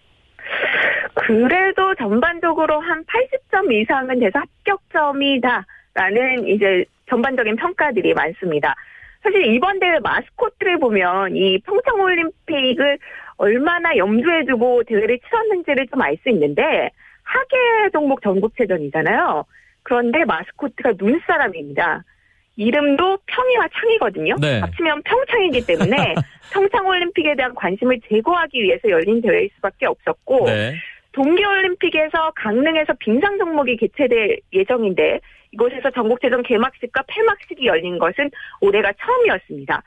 그래도 1.14 1.94
전반적으로 1.98 2.80
한 2.80 3.04
80점 3.04 3.72
이상은 3.72 4.18
돼서 4.20 4.38
합격점이다라는 4.64 6.48
이제 6.48 6.84
전반적인 7.10 7.56
평가들이 7.56 8.14
많습니다. 8.14 8.74
사실 9.22 9.54
이번 9.54 9.78
대회 9.80 9.98
마스코트를 10.02 10.78
보면 10.80 11.36
이 11.36 11.58
평창 11.66 12.00
올림픽을 12.00 12.98
얼마나 13.40 13.96
염두에 13.96 14.44
두고 14.44 14.82
대회를 14.84 15.18
치렀는지를 15.26 15.86
좀 15.88 16.02
알 16.02 16.16
수 16.22 16.28
있는데 16.28 16.90
하계 17.22 17.90
종목 17.92 18.20
전국체전이잖아요. 18.22 19.44
그런데 19.82 20.24
마스코트가 20.26 20.92
눈사람입니다. 20.98 22.04
이름도 22.56 23.18
평이와 23.24 23.68
창이거든요. 23.72 24.36
네. 24.40 24.58
합치면 24.60 25.02
평창이기 25.04 25.64
때문에 25.64 25.96
평창 26.52 26.86
올림픽에 26.86 27.34
대한 27.34 27.54
관심을 27.54 28.00
제거하기 28.10 28.62
위해서 28.62 28.90
열린 28.90 29.22
대회일 29.22 29.48
수밖에 29.54 29.86
없었고 29.86 30.44
네. 30.44 30.74
동계올림픽에서 31.12 32.32
강릉에서 32.36 32.92
빙상 32.98 33.38
종목이 33.38 33.76
개최될 33.78 34.40
예정인데 34.52 35.20
이곳에서 35.52 35.90
전국체전 35.90 36.42
개막식과 36.42 37.04
폐막식이 37.08 37.64
열린 37.64 37.98
것은 37.98 38.30
올해가 38.60 38.92
처음이었습니다. 39.00 39.82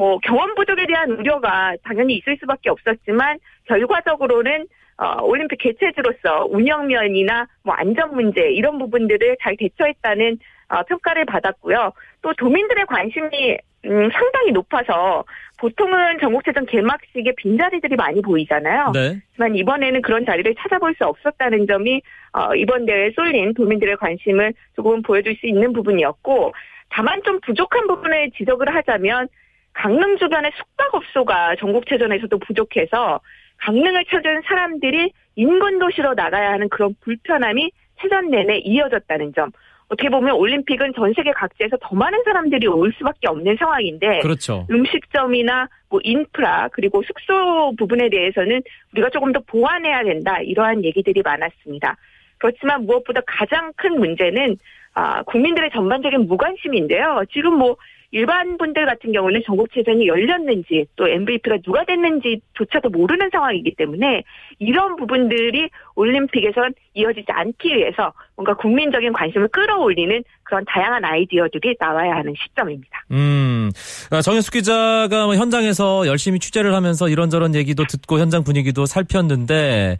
뭐 0.00 0.18
경험 0.20 0.54
부족에 0.54 0.86
대한 0.86 1.10
우려가 1.10 1.74
당연히 1.84 2.14
있을 2.14 2.38
수밖에 2.40 2.70
없었지만 2.70 3.38
결과적으로는 3.66 4.66
어, 4.96 5.22
올림픽 5.22 5.56
개최지로서 5.56 6.46
운영면이나 6.48 7.46
뭐 7.62 7.74
안전 7.74 8.14
문제 8.14 8.50
이런 8.50 8.78
부분들을 8.78 9.36
잘 9.42 9.56
대처했다는 9.58 10.38
어, 10.70 10.82
평가를 10.84 11.26
받았고요. 11.26 11.92
또 12.22 12.32
도민들의 12.32 12.86
관심이 12.86 13.58
음, 13.84 14.10
상당히 14.10 14.52
높아서 14.52 15.24
보통은 15.58 16.18
전국체전 16.20 16.64
개막식에 16.64 17.34
빈자리들이 17.36 17.96
많이 17.96 18.22
보이잖아요. 18.22 18.92
네. 18.94 19.20
하지만 19.32 19.54
이번에는 19.54 20.00
그런 20.00 20.24
자리를 20.24 20.54
찾아볼 20.60 20.94
수 20.94 21.04
없었다는 21.04 21.66
점이 21.66 22.00
어, 22.32 22.54
이번 22.54 22.86
대회에 22.86 23.10
쏠린 23.14 23.52
도민들의 23.52 23.98
관심을 23.98 24.54
조금 24.76 25.02
보여줄 25.02 25.36
수 25.36 25.46
있는 25.46 25.74
부분이었고 25.74 26.54
다만 26.88 27.22
좀 27.22 27.38
부족한 27.40 27.86
부분을 27.86 28.30
지적을 28.38 28.74
하자면 28.74 29.28
강릉 29.72 30.16
주변의 30.18 30.52
숙박업소가 30.56 31.56
전국체전에서도 31.56 32.38
부족해서 32.38 33.20
강릉을 33.58 34.04
찾은 34.06 34.42
사람들이 34.46 35.12
인근 35.36 35.78
도시로 35.78 36.14
나가야 36.14 36.52
하는 36.52 36.68
그런 36.68 36.94
불편함이 37.00 37.70
체전 38.00 38.30
내내 38.30 38.58
이어졌다는 38.58 39.32
점. 39.34 39.50
어떻게 39.90 40.08
보면 40.08 40.36
올림픽은 40.36 40.92
전 40.94 41.12
세계 41.14 41.32
각지에서 41.32 41.76
더 41.80 41.96
많은 41.96 42.22
사람들이 42.24 42.66
올 42.68 42.92
수밖에 42.96 43.26
없는 43.26 43.56
상황인데 43.58 44.20
그렇죠. 44.20 44.66
음식점이나 44.70 45.68
뭐 45.88 45.98
인프라 46.04 46.68
그리고 46.72 47.02
숙소 47.02 47.74
부분에 47.76 48.08
대해서는 48.08 48.62
우리가 48.92 49.10
조금 49.10 49.32
더 49.32 49.40
보완해야 49.40 50.04
된다 50.04 50.40
이러한 50.40 50.84
얘기들이 50.84 51.22
많았습니다. 51.22 51.96
그렇지만 52.38 52.86
무엇보다 52.86 53.20
가장 53.26 53.72
큰 53.76 53.98
문제는 53.98 54.56
아, 54.94 55.22
국민들의 55.24 55.70
전반적인 55.72 56.26
무관심인데요. 56.26 57.24
지금 57.32 57.54
뭐 57.54 57.76
일반 58.12 58.58
분들 58.58 58.86
같은 58.86 59.12
경우는 59.12 59.42
전국 59.44 59.72
체전이 59.72 60.06
열렸는지 60.06 60.86
또 60.96 61.08
MVP가 61.08 61.58
누가 61.58 61.84
됐는지조차도 61.84 62.90
모르는 62.90 63.30
상황이기 63.30 63.76
때문에 63.76 64.24
이런 64.58 64.96
부분들이 64.96 65.70
올림픽에선 65.94 66.74
이어지지 66.94 67.26
않기 67.28 67.76
위해서 67.76 68.12
뭔가 68.40 68.54
국민적인 68.54 69.12
관심을 69.12 69.48
끌어올리는 69.48 70.24
그런 70.44 70.64
다양한 70.66 71.04
아이디어들이 71.04 71.76
나와야 71.78 72.12
하는 72.16 72.32
시점입니다. 72.42 73.04
음, 73.10 73.70
아, 74.10 74.22
정현숙 74.22 74.54
기자가 74.54 75.26
뭐 75.26 75.36
현장에서 75.36 76.06
열심히 76.06 76.38
취재를 76.38 76.74
하면서 76.74 77.08
이런저런 77.08 77.54
얘기도 77.54 77.84
듣고 77.84 78.18
현장 78.18 78.42
분위기도 78.42 78.86
살폈는데, 78.86 79.98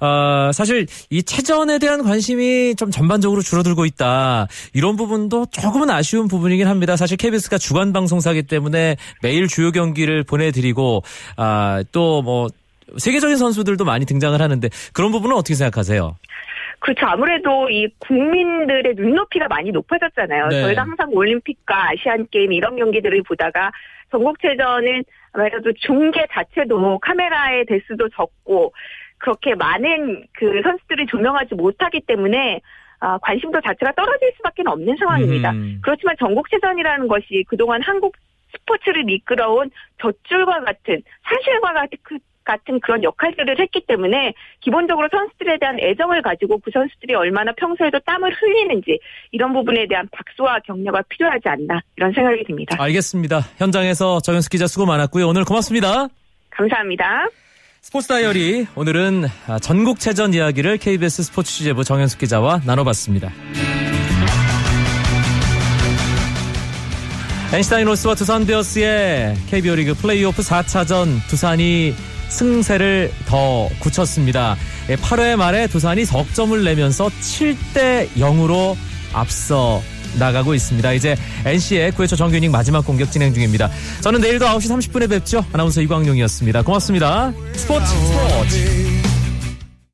아, 0.00 0.50
사실 0.54 0.86
이 1.10 1.22
체전에 1.22 1.78
대한 1.78 2.02
관심이 2.02 2.74
좀 2.76 2.90
전반적으로 2.90 3.42
줄어들고 3.42 3.84
있다. 3.84 4.48
이런 4.72 4.96
부분도 4.96 5.46
조금은 5.52 5.90
아쉬운 5.90 6.28
부분이긴 6.28 6.66
합니다. 6.66 6.96
사실 6.96 7.18
KBS가 7.18 7.58
주간 7.58 7.92
방송사기 7.92 8.44
때문에 8.44 8.96
매일 9.22 9.48
주요 9.48 9.70
경기를 9.70 10.22
보내드리고, 10.22 11.02
아, 11.36 11.84
또 11.92 12.22
뭐, 12.22 12.48
세계적인 12.98 13.36
선수들도 13.36 13.84
많이 13.84 14.04
등장을 14.04 14.40
하는데 14.40 14.68
그런 14.92 15.12
부분은 15.12 15.36
어떻게 15.36 15.54
생각하세요? 15.54 16.16
그렇죠. 16.82 17.06
아무래도 17.06 17.70
이 17.70 17.86
국민들의 18.00 18.94
눈높이가 18.96 19.46
많이 19.46 19.70
높아졌잖아요. 19.70 20.48
네. 20.48 20.62
저희가 20.62 20.82
항상 20.82 21.10
올림픽과 21.12 21.90
아시안 21.90 22.26
게임 22.28 22.52
이런 22.52 22.74
경기들을 22.74 23.22
보다가 23.22 23.70
전국체전은 24.10 25.04
아무래도 25.32 25.72
중계 25.74 26.26
자체도 26.32 26.98
카메라의 26.98 27.66
대수도 27.66 28.08
적고 28.08 28.74
그렇게 29.18 29.54
많은 29.54 30.24
그 30.32 30.60
선수들을 30.64 31.06
조명하지 31.06 31.54
못하기 31.54 32.00
때문에 32.00 32.60
아, 32.98 33.16
관심도 33.18 33.60
자체가 33.60 33.92
떨어질 33.92 34.32
수밖에 34.36 34.62
없는 34.66 34.96
상황입니다. 34.96 35.52
음. 35.52 35.78
그렇지만 35.82 36.16
전국체전이라는 36.18 37.06
것이 37.06 37.44
그동안 37.46 37.80
한국 37.82 38.16
스포츠를 38.52 39.08
이끌어온 39.08 39.70
젖줄과 40.00 40.64
같은 40.64 41.00
사실과 41.22 41.72
같은 41.72 41.98
그 42.02 42.18
같은 42.44 42.80
그런 42.80 43.02
역할들을 43.02 43.58
했기 43.60 43.84
때문에 43.86 44.34
기본적으로 44.60 45.08
선수들에 45.10 45.58
대한 45.58 45.78
애정을 45.80 46.22
가지고 46.22 46.58
그 46.58 46.70
선수들이 46.72 47.14
얼마나 47.14 47.52
평소에도 47.52 47.98
땀을 48.00 48.32
흘리는지 48.32 48.98
이런 49.30 49.52
부분에 49.52 49.86
대한 49.88 50.08
박수와 50.12 50.60
격려가 50.60 51.02
필요하지 51.08 51.48
않나 51.48 51.80
이런 51.96 52.12
생각이 52.12 52.44
듭니다. 52.44 52.76
알겠습니다. 52.78 53.40
현장에서 53.58 54.20
정현숙 54.20 54.50
기자 54.52 54.66
수고 54.66 54.86
많았고요. 54.86 55.26
오늘 55.26 55.44
고맙습니다. 55.44 56.08
감사합니다. 56.50 57.28
스포츠 57.80 58.06
다이어리 58.08 58.66
오늘은 58.76 59.24
아, 59.48 59.58
전국체전 59.58 60.34
이야기를 60.34 60.78
KBS 60.78 61.24
스포츠 61.24 61.50
취재부 61.50 61.82
정현숙 61.82 62.20
기자와 62.20 62.60
나눠봤습니다. 62.64 63.32
NC 67.52 67.68
다이노스와 67.68 68.14
두산 68.14 68.46
베어스의 68.46 69.34
KBO 69.50 69.74
리그 69.74 69.92
플레이오프 69.94 70.40
4차전 70.40 71.18
두산이 71.28 71.92
승세를 72.32 73.12
더 73.26 73.68
굳혔습니다. 73.78 74.56
8회 74.88 75.36
말에 75.36 75.66
두산이 75.66 76.04
석점을 76.04 76.64
내면서 76.64 77.08
7대 77.20 78.08
0으로 78.16 78.74
앞서 79.12 79.82
나가고 80.18 80.54
있습니다. 80.54 80.92
이제 80.92 81.16
NC의 81.44 81.92
9회초 81.92 82.16
정규닝 82.16 82.50
마지막 82.50 82.84
공격 82.84 83.10
진행 83.12 83.32
중입니다. 83.32 83.70
저는 84.00 84.20
내일도 84.20 84.46
9시 84.46 84.90
30분에 84.90 85.08
뵙죠. 85.08 85.44
아나운서 85.52 85.80
이광용이었습니다. 85.82 86.62
고맙습니다. 86.62 87.32
스포츠 87.54 87.86
스포츠. 87.86 89.11